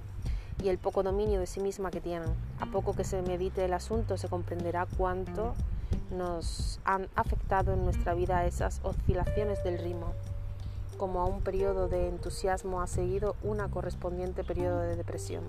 y 0.64 0.70
el 0.70 0.78
poco 0.78 1.04
dominio 1.04 1.40
de 1.40 1.48
sí 1.48 1.60
misma 1.60 1.92
que 1.92 2.02
tienen. 2.02 2.30
A 2.60 2.66
poco 2.66 2.94
que 2.94 3.04
se 3.04 3.22
medite 3.22 3.66
el 3.66 3.74
asunto 3.74 4.18
se 4.18 4.30
comprenderá 4.30 4.88
cuánto 4.98 5.54
nos 6.12 6.80
han 6.86 7.08
afectado 7.16 7.74
en 7.74 7.84
nuestra 7.84 8.14
vida 8.14 8.46
esas 8.46 8.80
oscilaciones 8.84 9.64
del 9.64 9.78
ritmo. 9.78 10.14
Como 10.98 11.22
a 11.22 11.26
un 11.26 11.42
periodo 11.42 11.88
de 11.90 12.08
entusiasmo 12.08 12.82
ha 12.82 12.88
seguido 12.88 13.36
una 13.44 13.70
correspondiente 13.70 14.44
periodo 14.44 14.80
de 14.80 14.96
depresión. 14.96 15.44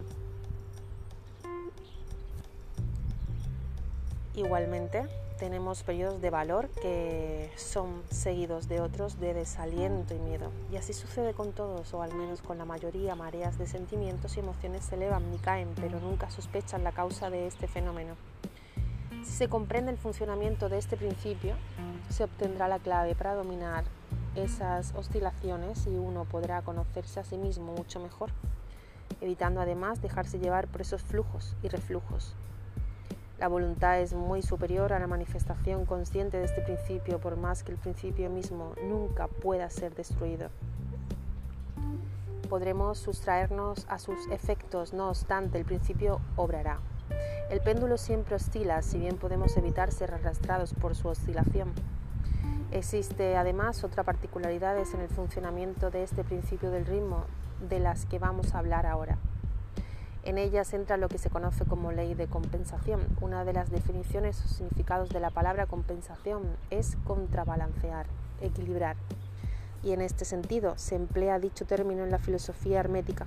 Igualmente, 4.34 5.06
tenemos 5.38 5.82
periodos 5.82 6.20
de 6.20 6.30
valor 6.30 6.68
que 6.80 7.50
son 7.56 8.02
seguidos 8.10 8.68
de 8.68 8.80
otros 8.80 9.20
de 9.20 9.34
desaliento 9.34 10.14
y 10.14 10.18
miedo. 10.18 10.50
Y 10.72 10.76
así 10.76 10.92
sucede 10.92 11.34
con 11.34 11.52
todos, 11.52 11.92
o 11.94 12.02
al 12.02 12.14
menos 12.14 12.42
con 12.42 12.58
la 12.58 12.64
mayoría, 12.64 13.14
mareas 13.14 13.58
de 13.58 13.66
sentimientos 13.66 14.36
y 14.36 14.40
emociones 14.40 14.84
se 14.84 14.94
elevan 14.96 15.32
y 15.34 15.38
caen, 15.38 15.68
pero 15.76 16.00
nunca 16.00 16.30
sospechan 16.30 16.84
la 16.84 16.92
causa 16.92 17.30
de 17.30 17.46
este 17.46 17.68
fenómeno. 17.68 18.14
Si 19.24 19.32
se 19.32 19.48
comprende 19.48 19.90
el 19.90 19.98
funcionamiento 19.98 20.68
de 20.68 20.78
este 20.78 20.96
principio, 20.96 21.54
se 22.08 22.24
obtendrá 22.24 22.68
la 22.68 22.78
clave 22.78 23.14
para 23.14 23.34
dominar 23.34 23.84
esas 24.34 24.94
oscilaciones 24.94 25.86
y 25.86 25.96
uno 25.96 26.24
podrá 26.24 26.62
conocerse 26.62 27.20
a 27.20 27.24
sí 27.24 27.36
mismo 27.36 27.72
mucho 27.72 28.00
mejor, 28.00 28.30
evitando 29.20 29.60
además 29.60 30.00
dejarse 30.02 30.38
llevar 30.38 30.68
por 30.68 30.82
esos 30.82 31.02
flujos 31.02 31.56
y 31.62 31.68
reflujos 31.68 32.34
la 33.38 33.48
voluntad 33.48 34.00
es 34.00 34.14
muy 34.14 34.40
superior 34.40 34.92
a 34.92 34.98
la 34.98 35.06
manifestación 35.06 35.84
consciente 35.84 36.38
de 36.38 36.44
este 36.44 36.62
principio, 36.62 37.20
por 37.20 37.36
más 37.36 37.62
que 37.62 37.72
el 37.72 37.78
principio 37.78 38.30
mismo 38.30 38.72
nunca 38.88 39.28
pueda 39.28 39.68
ser 39.68 39.94
destruido. 39.94 40.48
Podremos 42.48 42.98
sustraernos 42.98 43.86
a 43.88 43.98
sus 43.98 44.26
efectos, 44.30 44.94
no 44.94 45.08
obstante, 45.08 45.58
el 45.58 45.64
principio 45.64 46.20
obrará. 46.36 46.78
El 47.50 47.60
péndulo 47.60 47.98
siempre 47.98 48.36
oscila, 48.36 48.80
si 48.82 48.98
bien 48.98 49.18
podemos 49.18 49.56
evitar 49.56 49.92
ser 49.92 50.14
arrastrados 50.14 50.72
por 50.72 50.94
su 50.94 51.08
oscilación. 51.08 51.72
Existe 52.72 53.36
además 53.36 53.84
otra 53.84 54.02
particularidad 54.02 54.78
en 54.78 55.00
el 55.00 55.08
funcionamiento 55.08 55.90
de 55.90 56.02
este 56.02 56.24
principio 56.24 56.70
del 56.70 56.86
ritmo, 56.86 57.24
de 57.68 57.80
las 57.80 58.06
que 58.06 58.18
vamos 58.18 58.54
a 58.54 58.58
hablar 58.58 58.86
ahora. 58.86 59.18
En 60.26 60.38
ellas 60.38 60.74
entra 60.74 60.96
lo 60.96 61.08
que 61.08 61.18
se 61.18 61.30
conoce 61.30 61.64
como 61.64 61.92
ley 61.92 62.14
de 62.14 62.26
compensación. 62.26 63.00
Una 63.20 63.44
de 63.44 63.52
las 63.52 63.70
definiciones 63.70 64.44
o 64.44 64.48
significados 64.48 65.08
de 65.10 65.20
la 65.20 65.30
palabra 65.30 65.66
compensación 65.66 66.42
es 66.70 66.96
contrabalancear, 67.04 68.06
equilibrar. 68.40 68.96
Y 69.84 69.92
en 69.92 70.00
este 70.00 70.24
sentido 70.24 70.76
se 70.78 70.96
emplea 70.96 71.38
dicho 71.38 71.64
término 71.64 72.02
en 72.02 72.10
la 72.10 72.18
filosofía 72.18 72.80
hermética. 72.80 73.24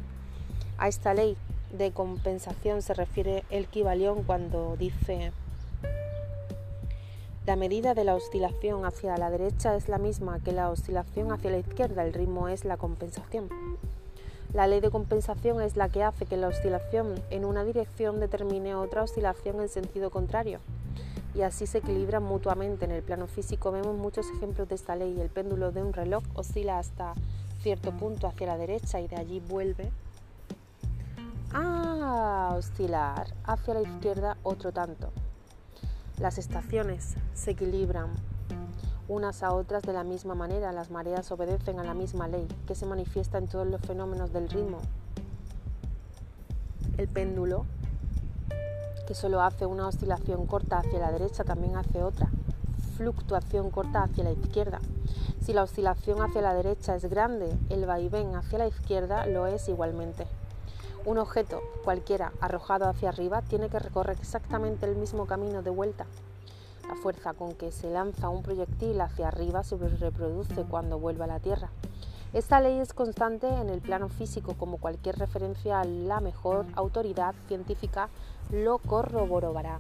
A 0.78 0.90
esta 0.90 1.14
ley 1.14 1.38
de 1.72 1.94
compensación 1.94 2.82
se 2.82 2.94
refiere 2.94 3.46
el 3.50 3.68
Kibalión 3.68 4.24
cuando 4.24 4.76
dice 4.76 5.32
la 7.46 7.56
medida 7.56 7.94
de 7.94 8.04
la 8.04 8.14
oscilación 8.14 8.86
hacia 8.86 9.18
la 9.18 9.32
derecha 9.32 9.76
es 9.76 9.88
la 9.88 9.98
misma 9.98 10.40
que 10.40 10.52
la 10.52 10.70
oscilación 10.70 11.32
hacia 11.32 11.50
la 11.50 11.58
izquierda, 11.58 12.04
el 12.04 12.14
ritmo 12.14 12.48
es 12.48 12.64
la 12.64 12.78
compensación. 12.78 13.50
La 14.54 14.66
ley 14.66 14.80
de 14.80 14.90
compensación 14.90 15.62
es 15.62 15.78
la 15.78 15.90
que 15.90 16.04
hace 16.04 16.26
que 16.26 16.38
la 16.38 16.48
oscilación 16.48 17.16
en 17.30 17.46
una 17.46 17.64
dirección 17.64 18.20
determine 18.20 18.74
otra 18.74 19.04
oscilación 19.04 19.62
en 19.62 19.70
sentido 19.70 20.10
contrario 20.10 20.60
y 21.36 21.42
así 21.42 21.68
se 21.68 21.80
equilibran 21.80 22.24
mutuamente. 22.24 22.86
En 22.86 22.92
el 22.92 23.04
plano 23.04 23.28
físico 23.28 23.72
vemos 23.72 23.96
muchos 23.96 24.28
ejemplos 24.36 24.68
de 24.68 24.76
esta 24.76 24.96
ley. 24.96 25.20
El 25.20 25.30
péndulo 25.30 25.72
de 25.72 25.84
un 25.84 25.94
reloj 25.94 26.24
oscila 26.34 26.80
hasta 26.80 27.14
cierto 27.62 27.92
punto 27.92 28.28
hacia 28.28 28.48
la 28.48 28.58
derecha 28.58 29.00
y 29.00 29.08
de 29.08 29.18
allí 29.18 29.40
vuelve 29.40 29.92
a 31.54 32.56
oscilar 32.58 33.28
hacia 33.44 33.74
la 33.76 33.82
izquierda 33.82 34.38
otro 34.44 34.72
tanto. 34.72 35.12
Las 36.18 36.38
estaciones 36.38 37.16
se 37.34 37.52
equilibran 37.52 38.10
unas 39.10 39.42
a 39.42 39.54
otras 39.54 39.82
de 39.84 39.92
la 39.92 40.04
misma 40.04 40.36
manera. 40.36 40.72
Las 40.72 40.92
mareas 40.92 41.32
obedecen 41.32 41.80
a 41.80 41.84
la 41.84 41.94
misma 41.94 42.28
ley 42.28 42.48
que 42.68 42.76
se 42.76 42.86
manifiesta 42.86 43.40
en 43.40 43.48
todos 43.48 43.68
los 43.68 43.82
fenómenos 43.82 44.32
del 44.32 44.48
ritmo. 44.48 44.80
El 46.98 47.08
péndulo, 47.08 47.66
que 49.08 49.16
solo 49.16 49.42
hace 49.42 49.66
una 49.66 49.88
oscilación 49.88 50.46
corta 50.46 50.78
hacia 50.78 51.00
la 51.00 51.12
derecha, 51.12 51.44
también 51.44 51.76
hace 51.76 52.04
otra 52.04 52.30
fluctuación 52.98 53.72
corta 53.72 54.04
hacia 54.04 54.26
la 54.26 54.32
izquierda. 54.32 54.80
Si 55.42 55.54
la 55.54 55.64
oscilación 55.64 56.22
hacia 56.22 56.42
la 56.42 56.54
derecha 56.54 56.96
es 56.96 57.06
grande, 57.06 57.58
el 57.70 57.86
vaivén 57.86 58.36
hacia 58.36 58.60
la 58.60 58.68
izquierda 58.68 59.26
lo 59.26 59.48
es 59.48 59.68
igualmente. 59.70 60.28
Un 61.06 61.18
objeto 61.18 61.62
cualquiera 61.84 62.34
arrojado 62.42 62.88
hacia 62.88 63.10
arriba 63.10 63.42
tiene 63.42 63.70
que 63.70 63.80
recorrer 63.80 64.18
exactamente 64.20 64.86
el 64.86 64.98
mismo 64.98 65.26
camino 65.26 65.64
de 65.64 65.70
vuelta 65.70 66.06
la 66.90 66.96
fuerza 66.96 67.34
con 67.34 67.54
que 67.54 67.72
se 67.72 67.92
lanza 67.92 68.30
un 68.30 68.42
proyectil 68.42 69.00
hacia 69.00 69.28
arriba 69.28 69.64
se 69.64 69.78
reproduce 69.78 70.64
cuando 70.64 70.98
vuelve 70.98 71.24
a 71.24 71.28
la 71.28 71.40
Tierra. 71.40 71.70
Esta 72.34 72.60
ley 72.60 72.80
es 72.80 72.94
constante 72.94 73.48
en 73.48 73.70
el 73.70 73.80
plano 73.80 74.10
físico 74.10 74.56
como 74.58 74.78
cualquier 74.78 75.20
referencia 75.20 75.82
a 75.82 75.86
la 75.86 76.20
mejor 76.20 76.66
autoridad 76.76 77.36
científica 77.48 78.10
lo 78.52 78.80
corroborará. 78.80 79.80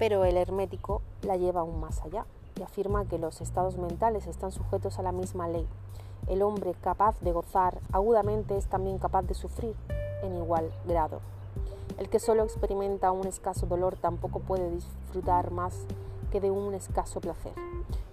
Pero 0.00 0.24
el 0.24 0.36
hermético 0.36 1.00
la 1.22 1.36
lleva 1.36 1.60
aún 1.60 1.78
más 1.78 2.02
allá 2.02 2.26
y 2.58 2.62
afirma 2.62 3.04
que 3.04 3.18
los 3.18 3.40
estados 3.40 3.78
mentales 3.78 4.26
están 4.26 4.50
sujetos 4.50 4.98
a 4.98 5.02
la 5.02 5.12
misma 5.12 5.46
ley. 5.46 5.68
El 6.26 6.42
hombre 6.42 6.74
capaz 6.82 7.14
de 7.20 7.30
gozar 7.30 7.78
agudamente 7.92 8.56
es 8.56 8.66
también 8.66 8.98
capaz 8.98 9.22
de 9.22 9.34
sufrir 9.34 9.76
en 10.24 10.36
igual 10.36 10.72
grado. 10.88 11.20
El 12.02 12.08
que 12.08 12.18
solo 12.18 12.42
experimenta 12.42 13.12
un 13.12 13.28
escaso 13.28 13.66
dolor 13.66 13.94
tampoco 13.96 14.40
puede 14.40 14.68
disfrutar 14.72 15.52
más 15.52 15.86
que 16.32 16.40
de 16.40 16.50
un 16.50 16.74
escaso 16.74 17.20
placer. 17.20 17.52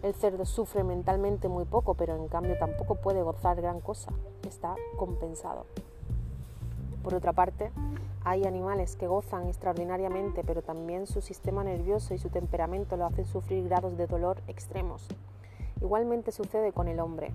El 0.04 0.14
cerdo 0.14 0.46
sufre 0.46 0.84
mentalmente 0.84 1.48
muy 1.48 1.66
poco, 1.66 1.96
pero 1.96 2.16
en 2.16 2.28
cambio 2.28 2.56
tampoco 2.60 3.02
puede 3.02 3.24
gozar 3.24 3.60
gran 3.60 3.82
cosa. 3.82 4.12
Está 4.48 4.76
compensado. 4.96 5.66
Por 7.02 7.16
otra 7.16 7.34
parte, 7.34 7.72
hay 8.24 8.46
animales 8.46 8.96
que 8.96 9.08
gozan 9.08 9.48
extraordinariamente, 9.48 10.44
pero 10.46 10.62
también 10.62 11.08
su 11.08 11.20
sistema 11.20 11.64
nervioso 11.64 12.14
y 12.14 12.20
su 12.20 12.30
temperamento 12.30 12.96
lo 12.96 13.08
hacen 13.08 13.26
sufrir 13.26 13.68
grados 13.68 13.98
de 13.98 14.06
dolor 14.06 14.44
extremos. 14.48 15.08
Igualmente 15.82 16.32
sucede 16.32 16.74
con 16.74 16.90
el 16.90 17.00
hombre. 17.00 17.32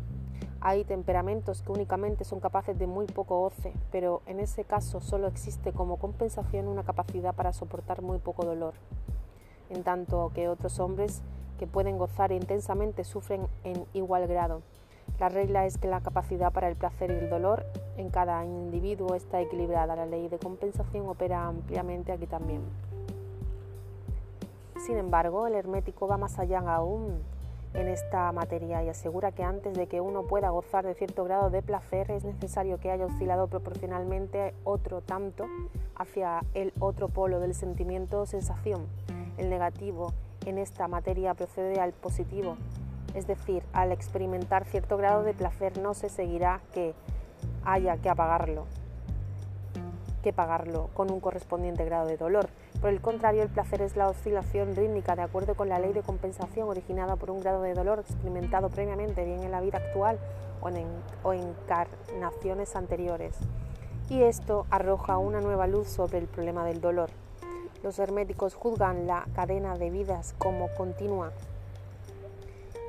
Hay 0.67 0.83
temperamentos 0.85 1.61
que 1.61 1.73
únicamente 1.73 2.25
son 2.25 2.41
capaces 2.41 2.79
de 2.79 2.87
muy 2.87 3.05
poco 3.05 3.39
goce, 3.39 3.75
pero 3.93 4.23
en 4.25 4.41
ese 4.41 4.65
caso 4.65 5.03
solo 5.03 5.27
existe 5.27 5.73
como 5.73 5.99
compensación 5.99 6.69
una 6.69 6.85
capacidad 6.85 7.35
para 7.35 7.53
soportar 7.53 8.01
muy 8.01 8.17
poco 8.17 8.47
dolor, 8.47 8.73
en 9.69 9.83
tanto 9.83 10.33
que 10.35 10.49
otros 10.49 10.81
hombres 10.81 11.21
que 11.59 11.67
pueden 11.67 11.99
gozar 11.99 12.33
intensamente 12.33 13.05
sufren 13.05 13.47
en 13.63 13.85
igual 13.93 14.27
grado. 14.27 14.63
La 15.21 15.29
regla 15.29 15.67
es 15.67 15.77
que 15.77 15.87
la 15.87 16.01
capacidad 16.01 16.51
para 16.51 16.71
el 16.71 16.77
placer 16.77 17.11
y 17.11 17.15
el 17.15 17.29
dolor 17.29 17.67
en 17.99 18.09
cada 18.09 18.43
individuo 18.47 19.15
está 19.15 19.43
equilibrada. 19.43 19.95
La 19.97 20.07
ley 20.07 20.29
de 20.29 20.39
compensación 20.39 21.07
opera 21.07 21.47
ampliamente 21.47 22.11
aquí 22.11 22.27
también. 22.27 22.63
Sin 24.87 24.97
embargo, 24.97 25.47
el 25.47 25.57
hermético 25.57 26.09
va 26.09 26.17
más 26.17 26.39
allá 26.39 26.61
aún 26.61 27.23
en 27.75 27.89
esta 27.89 28.31
materia 28.33 28.83
y 28.83 28.89
asegura 28.89 29.33
que 29.33 29.43
antes 29.43 29.75
de 29.75 29.87
que 29.87 30.01
uno 30.01 30.23
pueda 30.23 30.51
gozar 30.51 30.87
de 30.87 30.95
cierto 30.95 31.25
grado 31.25 31.51
de 31.51 31.61
placer 31.61 32.11
es 32.11 32.25
necesario 32.25 32.79
que 32.79 32.91
haya 32.91 33.07
oscilado 33.07 33.49
proporcionalmente 33.49 34.55
otro 34.65 35.01
tanto 35.01 35.47
hacia 35.97 36.41
el 36.55 36.73
otro 36.79 37.09
polo 37.09 37.41
del 37.41 37.55
sentimiento 37.55 38.23
o 38.23 38.27
sensación. 38.27 38.87
El 39.37 39.51
negativo 39.51 40.13
en 40.47 40.59
esta 40.59 40.87
materia 40.89 41.35
procede 41.35 41.81
al 41.81 41.93
positivo, 41.93 42.57
es 43.15 43.27
decir, 43.27 43.65
al 43.73 43.93
experimentar 43.93 44.65
cierto 44.65 44.97
grado 44.97 45.25
de 45.25 45.35
placer 45.35 45.79
no 45.79 45.95
se 45.95 46.09
seguirá 46.09 46.61
que 46.73 46.95
haya 47.65 47.97
que 47.97 48.09
apagarlo, 48.09 48.67
que 50.23 50.33
pagarlo 50.33 50.91
con 50.95 51.11
un 51.11 51.21
correspondiente 51.21 51.85
grado 51.85 52.07
de 52.07 52.17
dolor. 52.17 52.49
Por 52.81 52.91
el 52.91 53.01
contrario, 53.01 53.43
el 53.43 53.49
placer 53.49 53.81
es 53.81 53.97
la 53.97 54.09
oscilación 54.09 54.77
rítmica 54.77 55.17
de 55.17 55.23
acuerdo 55.23 55.55
con 55.55 55.69
la 55.69 55.79
ley 55.79 55.93
de 55.93 56.03
compensación 56.03 56.69
originada 56.69 57.17
por 57.17 57.31
un 57.31 57.41
grado 57.41 57.63
de 57.63 57.75
dolor 57.75 58.01
experimentado 58.01 58.69
previamente, 58.69 59.25
bien 59.25 59.43
en 59.43 59.51
la 59.51 59.61
vida 59.61 59.79
actual 59.79 60.19
o 60.61 60.69
en, 60.69 60.87
o 61.23 61.33
encarnaciones 61.33 62.77
anteriores. 62.77 63.37
Y 64.11 64.23
esto 64.23 64.67
arroja 64.71 65.17
una 65.17 65.41
nueva 65.41 65.67
luz 65.67 65.89
sobre 65.89 66.19
el 66.19 66.27
problema 66.27 66.67
del 66.67 66.81
dolor. 66.81 67.09
Los 67.83 67.99
herméticos 67.99 68.55
juzgan 68.55 69.07
la 69.07 69.27
cadena 69.35 69.77
de 69.79 69.91
vidas 69.91 70.35
como 70.39 70.69
continua, 70.75 71.33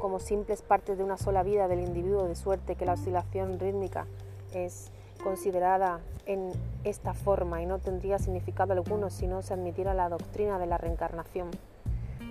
como 0.01 0.19
simples 0.19 0.61
partes 0.61 0.97
de 0.97 1.03
una 1.03 1.17
sola 1.17 1.43
vida 1.43 1.67
del 1.67 1.79
individuo, 1.79 2.27
de 2.27 2.35
suerte 2.35 2.75
que 2.75 2.85
la 2.85 2.93
oscilación 2.93 3.59
rítmica 3.59 4.07
es 4.53 4.91
considerada 5.25 6.01
en 6.27 6.51
esta 6.83 7.15
forma 7.15 7.61
y 7.61 7.65
no 7.65 7.79
tendría 7.79 8.19
significado 8.19 8.73
alguno 8.73 9.09
si 9.09 9.25
no 9.25 9.41
se 9.41 9.55
admitiera 9.55 9.95
la 9.95 10.07
doctrina 10.07 10.59
de 10.59 10.67
la 10.67 10.77
reencarnación. 10.77 11.49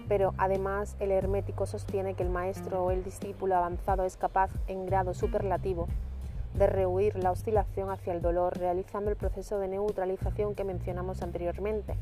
Pero 0.09 0.33
además 0.39 0.97
el 1.01 1.11
hermético 1.11 1.67
sostiene 1.67 2.15
que 2.15 2.23
el 2.23 2.31
maestro 2.31 2.85
o 2.85 2.91
el 2.93 3.03
discípulo 3.03 3.57
avanzado 3.57 4.05
es 4.05 4.17
capaz 4.17 4.51
en 4.69 4.87
grado 4.87 5.13
superlativo 5.13 5.89
de 6.55 6.69
rehuir 6.69 7.17
la 7.17 7.33
oscilación 7.33 7.91
hacia 7.91 8.13
el 8.13 8.23
dolor 8.23 8.57
realizando 8.57 9.11
el 9.11 9.17
proceso 9.17 9.59
de 9.59 9.67
neutralización 9.67 10.55
que 10.55 10.63
mencionamos 10.63 11.21
anteriormente 11.21 11.97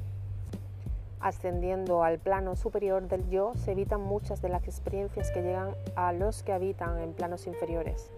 Ascendiendo 1.23 2.03
al 2.03 2.19
plano 2.19 2.57
superior 2.57 3.07
del 3.07 3.31
yo, 3.31 3.53
se 3.55 3.71
evitan 3.71 4.03
muchas 4.03 4.43
de 4.43 4.49
las 4.49 4.65
experiencias 4.65 5.31
que 5.31 5.41
llegan 5.41 5.71
a 5.95 6.13
los 6.13 6.43
que 6.43 6.53
habitan 6.53 6.99
en 6.99 7.13
planos 7.13 7.47
inferiores. 7.47 8.13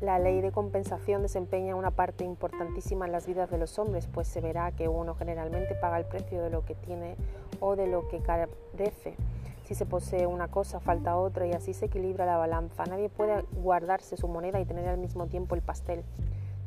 La 0.00 0.20
ley 0.20 0.40
de 0.40 0.52
compensación 0.52 1.22
desempeña 1.22 1.74
una 1.74 1.90
parte 1.90 2.22
importantísima 2.22 3.06
en 3.06 3.10
las 3.10 3.26
vidas 3.26 3.50
de 3.50 3.58
los 3.58 3.80
hombres, 3.80 4.06
pues 4.06 4.28
se 4.28 4.40
verá 4.40 4.70
que 4.70 4.86
uno 4.86 5.16
generalmente 5.16 5.74
paga 5.74 5.98
el 5.98 6.04
precio 6.04 6.40
de 6.40 6.50
lo 6.50 6.64
que 6.64 6.76
tiene 6.76 7.16
o 7.58 7.74
de 7.74 7.88
lo 7.88 8.06
que 8.06 8.20
carece. 8.20 9.16
Si 9.64 9.74
se 9.74 9.86
posee 9.86 10.28
una 10.28 10.46
cosa, 10.46 10.78
falta 10.78 11.16
otra 11.16 11.48
y 11.48 11.52
así 11.52 11.74
se 11.74 11.86
equilibra 11.86 12.26
la 12.26 12.36
balanza. 12.36 12.84
Nadie 12.84 13.08
puede 13.08 13.42
guardarse 13.60 14.16
su 14.16 14.28
moneda 14.28 14.60
y 14.60 14.66
tener 14.66 14.86
al 14.86 14.98
mismo 14.98 15.26
tiempo 15.26 15.56
el 15.56 15.62
pastel. 15.62 16.04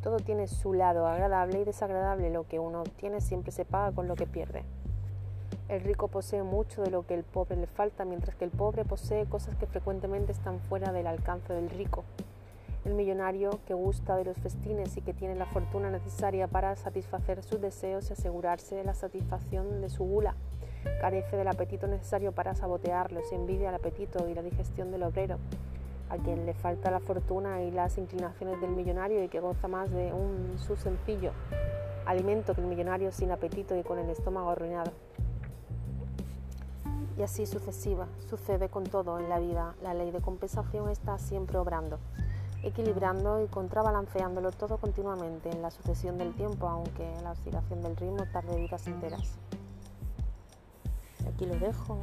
Todo 0.03 0.17
tiene 0.17 0.49
su 0.49 0.73
lado 0.73 1.07
agradable 1.07 1.61
y 1.61 1.63
desagradable. 1.63 2.31
Lo 2.31 2.49
que 2.49 2.59
uno 2.59 2.81
obtiene 2.81 3.21
siempre 3.21 3.53
se 3.53 3.63
paga 3.63 3.95
con 3.95 4.09
lo 4.09 4.15
que 4.15 4.27
pierde. 4.27 4.65
El 5.69 5.79
rico 5.79 6.09
posee 6.09 6.43
mucho 6.43 6.83
de 6.83 6.91
lo 6.91 7.07
que 7.07 7.13
el 7.13 7.23
pobre 7.23 7.55
le 7.55 7.67
falta, 7.67 8.03
mientras 8.03 8.35
que 8.35 8.43
el 8.43 8.51
pobre 8.51 8.83
posee 8.83 9.25
cosas 9.25 9.55
que 9.55 9.67
frecuentemente 9.67 10.33
están 10.33 10.59
fuera 10.59 10.91
del 10.91 11.07
alcance 11.07 11.53
del 11.53 11.69
rico. 11.69 12.03
El 12.85 12.95
millonario 12.95 13.59
que 13.65 13.73
gusta 13.73 14.15
de 14.15 14.25
los 14.25 14.37
festines 14.37 14.97
y 14.97 15.01
que 15.01 15.13
tiene 15.13 15.35
la 15.35 15.45
fortuna 15.45 15.89
necesaria 15.91 16.47
para 16.47 16.75
satisfacer 16.75 17.43
sus 17.43 17.61
deseos 17.61 18.09
y 18.09 18.13
asegurarse 18.13 18.75
de 18.75 18.83
la 18.83 18.93
satisfacción 18.93 19.81
de 19.81 19.89
su 19.89 20.03
gula, 20.03 20.35
carece 20.99 21.37
del 21.37 21.47
apetito 21.47 21.87
necesario 21.87 22.31
para 22.31 22.55
sabotearlos 22.55 23.31
y 23.31 23.35
envidia 23.35 23.69
el 23.69 23.75
apetito 23.75 24.27
y 24.27 24.33
la 24.33 24.41
digestión 24.41 24.91
del 24.91 25.03
obrero, 25.03 25.37
a 26.09 26.17
quien 26.17 26.45
le 26.45 26.53
falta 26.53 26.89
la 26.89 26.99
fortuna 26.99 27.61
y 27.61 27.71
las 27.71 27.97
inclinaciones 27.97 28.59
del 28.61 28.71
millonario 28.71 29.23
y 29.23 29.27
que 29.27 29.39
goza 29.39 29.67
más 29.67 29.91
de 29.91 30.11
un 30.11 30.57
su 30.57 30.75
sencillo 30.75 31.31
alimento 32.05 32.53
que 32.53 32.61
el 32.61 32.67
millonario 32.67 33.11
sin 33.11 33.31
apetito 33.31 33.77
y 33.77 33.83
con 33.83 33.99
el 33.99 34.09
estómago 34.09 34.49
arruinado. 34.49 34.91
Y 37.17 37.23
así 37.23 37.45
sucesiva, 37.45 38.07
sucede 38.27 38.69
con 38.69 38.83
todo 38.83 39.19
en 39.19 39.29
la 39.29 39.39
vida. 39.39 39.75
La 39.83 39.93
ley 39.93 40.11
de 40.11 40.21
compensación 40.21 40.89
está 40.89 41.17
siempre 41.17 41.57
obrando, 41.57 41.99
equilibrando 42.63 43.43
y 43.43 43.47
contrabalanceándolo 43.47 44.51
todo 44.51 44.77
continuamente 44.77 45.49
en 45.49 45.61
la 45.61 45.71
sucesión 45.71 46.17
del 46.17 46.33
tiempo, 46.33 46.67
aunque 46.67 47.09
la 47.23 47.31
oscilación 47.31 47.81
del 47.81 47.95
ritmo 47.95 48.25
tarde 48.31 48.55
vidas 48.55 48.87
enteras. 48.87 49.39
Aquí 51.27 51.45
lo 51.45 51.55
dejo. 51.57 51.97